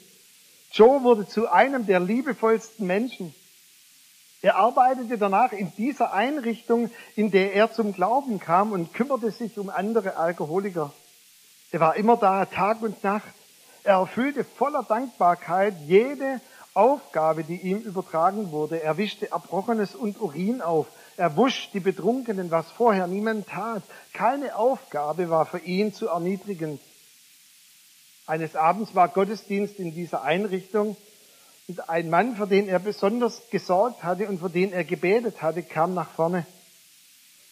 Joe 0.70 1.02
wurde 1.02 1.26
zu 1.26 1.50
einem 1.50 1.86
der 1.86 1.98
liebevollsten 1.98 2.86
Menschen. 2.86 3.34
Er 4.42 4.58
arbeitete 4.58 5.18
danach 5.18 5.50
in 5.50 5.72
dieser 5.76 6.12
Einrichtung, 6.12 6.88
in 7.16 7.32
der 7.32 7.52
er 7.52 7.72
zum 7.72 7.92
Glauben 7.92 8.38
kam 8.38 8.70
und 8.70 8.94
kümmerte 8.94 9.32
sich 9.32 9.58
um 9.58 9.70
andere 9.70 10.16
Alkoholiker. 10.16 10.92
Er 11.72 11.80
war 11.80 11.96
immer 11.96 12.16
da, 12.16 12.44
Tag 12.44 12.80
und 12.80 13.02
Nacht. 13.02 13.34
Er 13.82 13.94
erfüllte 13.94 14.44
voller 14.44 14.84
Dankbarkeit 14.84 15.74
jede 15.84 16.40
Aufgabe, 16.74 17.42
die 17.42 17.56
ihm 17.56 17.80
übertragen 17.80 18.52
wurde. 18.52 18.80
Er 18.80 18.98
wischte 18.98 19.32
Erbrochenes 19.32 19.96
und 19.96 20.20
Urin 20.20 20.62
auf. 20.62 20.86
Er 21.18 21.36
wusch 21.36 21.68
die 21.72 21.80
Betrunkenen, 21.80 22.52
was 22.52 22.70
vorher 22.70 23.08
niemand 23.08 23.48
tat. 23.48 23.82
Keine 24.12 24.54
Aufgabe 24.54 25.28
war 25.28 25.46
für 25.46 25.58
ihn 25.58 25.92
zu 25.92 26.06
erniedrigend. 26.06 26.80
Eines 28.28 28.54
Abends 28.54 28.94
war 28.94 29.08
Gottesdienst 29.08 29.80
in 29.80 29.92
dieser 29.92 30.22
Einrichtung 30.22 30.96
und 31.66 31.88
ein 31.88 32.08
Mann, 32.08 32.36
für 32.36 32.46
den 32.46 32.68
er 32.68 32.78
besonders 32.78 33.50
gesorgt 33.50 34.04
hatte 34.04 34.28
und 34.28 34.38
für 34.38 34.48
den 34.48 34.72
er 34.72 34.84
gebetet 34.84 35.42
hatte, 35.42 35.64
kam 35.64 35.92
nach 35.92 36.08
vorne. 36.12 36.46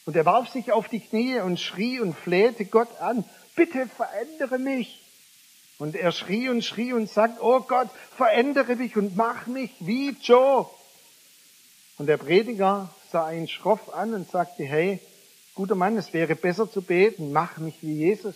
Und 0.04 0.14
er 0.14 0.24
warf 0.24 0.48
sich 0.50 0.70
auf 0.70 0.86
die 0.86 1.00
Knie 1.00 1.40
und 1.40 1.58
schrie 1.58 1.98
und 1.98 2.14
flehte 2.14 2.66
Gott 2.66 3.00
an, 3.00 3.24
bitte 3.56 3.88
verändere 3.88 4.60
mich. 4.60 5.02
Und 5.78 5.96
er 5.96 6.12
schrie 6.12 6.48
und 6.50 6.64
schrie 6.64 6.92
und 6.92 7.10
sagt, 7.10 7.42
oh 7.42 7.58
Gott, 7.62 7.88
verändere 8.16 8.76
mich 8.76 8.96
und 8.96 9.16
mach 9.16 9.48
mich 9.48 9.72
wie 9.80 10.10
Joe. 10.22 10.66
Und 11.98 12.06
der 12.06 12.16
Prediger 12.16 12.90
sah 13.10 13.30
ihn 13.32 13.48
schroff 13.48 13.92
an 13.92 14.14
und 14.14 14.30
sagte, 14.30 14.64
hey, 14.64 15.00
guter 15.54 15.74
Mann, 15.74 15.96
es 15.96 16.12
wäre 16.12 16.36
besser 16.36 16.70
zu 16.70 16.82
beten, 16.82 17.32
mach 17.32 17.58
mich 17.58 17.76
wie 17.82 17.94
Jesus. 17.94 18.34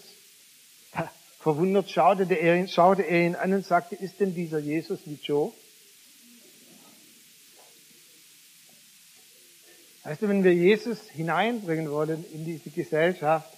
Verwundert 1.40 1.90
schaute 1.90 2.24
er, 2.35 2.56
ihn, 2.56 2.68
schaute 2.68 3.02
er 3.02 3.22
ihn 3.22 3.35
an 3.35 3.54
und 3.54 3.64
sagte, 3.64 3.94
ist 3.94 4.20
denn 4.20 4.35
dieser 4.35 4.59
Jesus 4.59 5.00
wie 5.06 5.18
Joe? 5.22 5.52
Weißt 10.04 10.22
du, 10.22 10.28
wenn 10.28 10.44
wir 10.44 10.54
Jesus 10.54 10.98
hineinbringen 11.11 11.90
wollen 11.90 12.24
in 12.33 12.44
diese 12.44 12.70
Gesellschaft, 12.70 13.48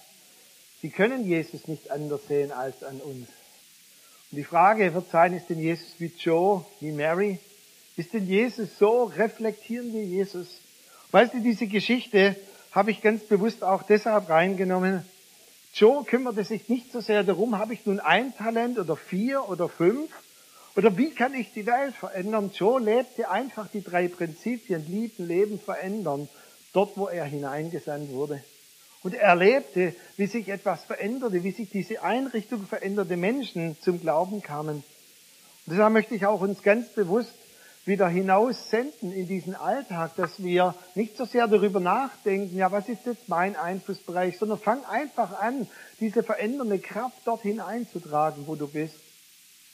sie 0.81 0.89
können 0.89 1.25
Jesus 1.25 1.67
nicht 1.67 1.91
anders 1.91 2.27
sehen 2.27 2.51
als 2.51 2.83
an 2.83 3.01
uns. 3.01 3.27
Und 4.31 4.37
die 4.37 4.43
Frage 4.43 4.93
wird 4.93 5.09
sein, 5.09 5.33
ist 5.33 5.49
denn 5.49 5.59
Jesus 5.59 5.93
wie 5.99 6.11
Joe, 6.17 6.65
wie 6.79 6.91
Mary? 6.91 7.39
Ist 7.95 8.13
denn 8.13 8.27
Jesus 8.27 8.77
so? 8.77 9.03
Reflektieren 9.03 9.93
wir 9.93 10.03
Jesus? 10.03 10.47
Weißt 11.13 11.35
du, 11.35 11.41
diese 11.41 11.67
Geschichte 11.67 12.35
habe 12.71 12.89
ich 12.89 13.03
ganz 13.03 13.21
bewusst 13.21 13.63
auch 13.63 13.83
deshalb 13.83 14.29
reingenommen. 14.29 15.05
Joe 15.75 16.03
kümmerte 16.03 16.43
sich 16.43 16.69
nicht 16.69 16.91
so 16.91 17.01
sehr 17.01 17.23
darum, 17.23 17.59
habe 17.59 17.75
ich 17.75 17.85
nun 17.85 17.99
ein 17.99 18.35
Talent 18.35 18.79
oder 18.79 18.95
vier 18.95 19.47
oder 19.47 19.69
fünf? 19.69 20.09
Oder 20.75 20.97
wie 20.97 21.11
kann 21.11 21.35
ich 21.35 21.53
die 21.53 21.67
Welt 21.67 21.93
verändern? 21.93 22.49
Joe 22.51 22.81
lebte 22.81 23.29
einfach 23.29 23.67
die 23.67 23.83
drei 23.83 24.07
Prinzipien, 24.07 24.87
lieben, 24.89 25.27
leben, 25.27 25.59
verändern, 25.59 26.27
dort, 26.73 26.97
wo 26.97 27.05
er 27.05 27.25
hineingesandt 27.25 28.09
wurde. 28.09 28.43
Und 29.03 29.13
er 29.13 29.21
erlebte, 29.21 29.93
wie 30.17 30.25
sich 30.25 30.49
etwas 30.49 30.83
veränderte, 30.83 31.43
wie 31.43 31.51
sich 31.51 31.69
diese 31.69 32.01
Einrichtung 32.01 32.65
veränderte, 32.65 33.17
Menschen 33.17 33.77
zum 33.81 34.01
Glauben 34.01 34.41
kamen. 34.41 34.77
Und 34.77 34.83
deshalb 35.67 35.93
möchte 35.93 36.15
ich 36.15 36.25
auch 36.25 36.41
uns 36.41 36.63
ganz 36.63 36.89
bewusst 36.89 37.35
wieder 37.85 38.07
hinaus 38.07 38.69
senden 38.69 39.11
in 39.11 39.27
diesen 39.27 39.55
Alltag, 39.55 40.15
dass 40.15 40.41
wir 40.41 40.73
nicht 40.95 41.17
so 41.17 41.25
sehr 41.25 41.47
darüber 41.47 41.79
nachdenken, 41.79 42.57
ja, 42.57 42.71
was 42.71 42.87
ist 42.87 43.05
jetzt 43.05 43.27
mein 43.27 43.55
Einflussbereich, 43.55 44.37
sondern 44.37 44.59
fang 44.59 44.83
einfach 44.85 45.39
an, 45.39 45.67
diese 45.99 46.23
verändernde 46.23 46.79
Kraft 46.79 47.17
dorthin 47.25 47.59
einzutragen, 47.59 48.43
wo 48.47 48.55
du 48.55 48.67
bist. 48.67 48.95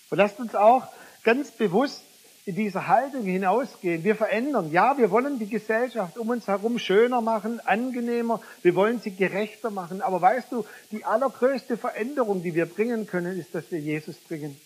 Und 0.10 0.18
lasst 0.18 0.40
uns 0.40 0.56
auch 0.56 0.88
ganz 1.24 1.52
bewusst 1.52 2.04
in 2.46 2.56
dieser 2.56 2.88
Haltung 2.88 3.26
hinausgehen. 3.26 4.04
Wir 4.04 4.16
verändern. 4.16 4.72
Ja, 4.72 4.98
wir 4.98 5.12
wollen 5.12 5.38
die 5.38 5.48
Gesellschaft 5.48 6.18
um 6.18 6.30
uns 6.30 6.48
herum 6.48 6.80
schöner 6.80 7.22
machen, 7.22 7.60
angenehmer. 7.60 8.42
Wir 8.64 8.74
wollen 8.74 9.00
sie 9.00 9.12
gerechter 9.12 9.70
machen. 9.70 10.02
Aber 10.02 10.20
weißt 10.20 10.52
du, 10.52 10.66
die 10.90 11.06
allergrößte 11.06 11.78
Veränderung, 11.78 12.42
die 12.42 12.56
wir 12.56 12.66
bringen 12.66 13.06
können, 13.06 13.40
ist, 13.40 13.54
dass 13.54 13.70
wir 13.70 13.80
Jesus 13.80 14.16
bringen. 14.16 14.60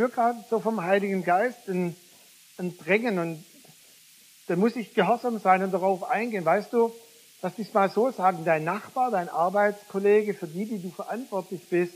Spüre 0.00 0.12
gerade 0.12 0.42
so 0.48 0.60
vom 0.60 0.82
Heiligen 0.82 1.24
Geist 1.24 1.68
ein, 1.68 1.94
ein 2.56 2.74
Drängen 2.78 3.18
und 3.18 3.44
da 4.46 4.56
muss 4.56 4.74
ich 4.74 4.94
gehorsam 4.94 5.38
sein 5.38 5.62
und 5.62 5.72
darauf 5.72 6.04
eingehen. 6.04 6.42
Weißt 6.42 6.72
du, 6.72 6.90
lass 7.42 7.54
dich 7.56 7.74
mal 7.74 7.90
so 7.90 8.10
sagen, 8.10 8.46
dein 8.46 8.64
Nachbar, 8.64 9.10
dein 9.10 9.28
Arbeitskollege, 9.28 10.32
für 10.32 10.46
die, 10.46 10.64
die 10.64 10.80
du 10.80 10.90
verantwortlich 10.90 11.68
bist, 11.68 11.92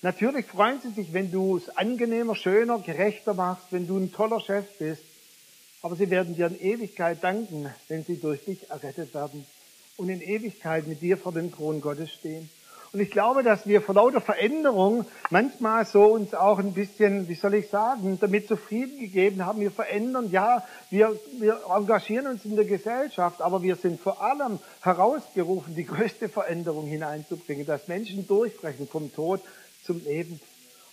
Natürlich 0.00 0.46
freuen 0.46 0.80
sie 0.80 0.90
sich, 0.90 1.12
wenn 1.12 1.32
du 1.32 1.56
es 1.56 1.68
angenehmer, 1.70 2.36
schöner, 2.36 2.78
gerechter 2.78 3.34
machst, 3.34 3.72
wenn 3.72 3.88
du 3.88 3.98
ein 3.98 4.12
toller 4.12 4.38
Chef 4.38 4.64
bist. 4.78 5.02
Aber 5.82 5.96
sie 5.96 6.08
werden 6.08 6.36
dir 6.36 6.46
in 6.46 6.60
Ewigkeit 6.60 7.22
danken, 7.22 7.68
wenn 7.88 8.04
sie 8.04 8.20
durch 8.20 8.44
dich 8.44 8.70
errettet 8.70 9.12
werden 9.12 9.44
und 9.96 10.08
in 10.08 10.22
Ewigkeit 10.22 10.86
mit 10.86 11.02
dir 11.02 11.18
vor 11.18 11.32
dem 11.32 11.52
Thron 11.52 11.80
Gottes 11.80 12.12
stehen. 12.12 12.48
Und 12.92 13.00
ich 13.00 13.10
glaube, 13.10 13.42
dass 13.42 13.66
wir 13.66 13.82
vor 13.82 13.94
lauter 13.94 14.22
Veränderung 14.22 15.04
manchmal 15.28 15.84
so 15.84 16.04
uns 16.04 16.34
auch 16.34 16.58
ein 16.58 16.72
bisschen, 16.72 17.28
wie 17.28 17.34
soll 17.34 17.54
ich 17.54 17.68
sagen, 17.68 18.18
damit 18.18 18.48
zufrieden 18.48 18.98
gegeben 18.98 19.44
haben. 19.44 19.60
Wir 19.60 19.70
verändern, 19.70 20.30
ja, 20.30 20.64
wir, 20.88 21.18
wir 21.38 21.60
engagieren 21.68 22.26
uns 22.28 22.46
in 22.46 22.56
der 22.56 22.64
Gesellschaft, 22.64 23.42
aber 23.42 23.62
wir 23.62 23.76
sind 23.76 24.00
vor 24.00 24.22
allem 24.22 24.58
herausgerufen, 24.80 25.74
die 25.74 25.84
größte 25.84 26.30
Veränderung 26.30 26.86
hineinzubringen, 26.86 27.66
dass 27.66 27.88
Menschen 27.88 28.26
durchbrechen 28.26 28.88
vom 28.88 29.12
Tod 29.14 29.42
zum 29.84 30.02
Leben. 30.04 30.40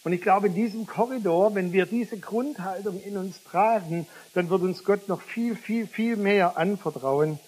Und 0.03 0.13
ich 0.13 0.21
glaube, 0.21 0.47
in 0.47 0.53
diesem 0.53 0.85
Korridor, 0.85 1.55
wenn 1.55 1.71
wir 1.71 1.85
diese 1.85 2.19
Grundhaltung 2.19 3.01
in 3.01 3.17
uns 3.17 3.41
tragen, 3.43 4.05
dann 4.33 4.49
wird 4.49 4.61
uns 4.61 4.83
Gott 4.83 5.07
noch 5.07 5.21
viel, 5.21 5.55
viel, 5.55 5.87
viel 5.87 6.17
mehr 6.17 6.57
anvertrauen 6.57 7.39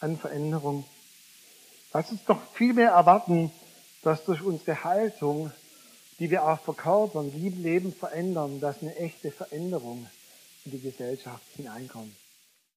an 0.00 0.16
Veränderung. 0.16 0.84
Lass 1.92 2.10
uns 2.10 2.24
doch 2.24 2.40
viel 2.54 2.72
mehr 2.72 2.92
erwarten, 2.92 3.50
dass 4.06 4.24
durch 4.24 4.40
unsere 4.40 4.84
Haltung, 4.84 5.50
die 6.20 6.30
wir 6.30 6.44
auch 6.46 6.60
verkörpern, 6.60 7.32
Lieben, 7.32 7.60
Leben 7.60 7.92
verändern, 7.92 8.60
dass 8.60 8.80
eine 8.80 8.94
echte 8.94 9.32
Veränderung 9.32 10.06
in 10.64 10.70
die 10.70 10.80
Gesellschaft 10.80 11.42
hineinkommt. 11.56 12.14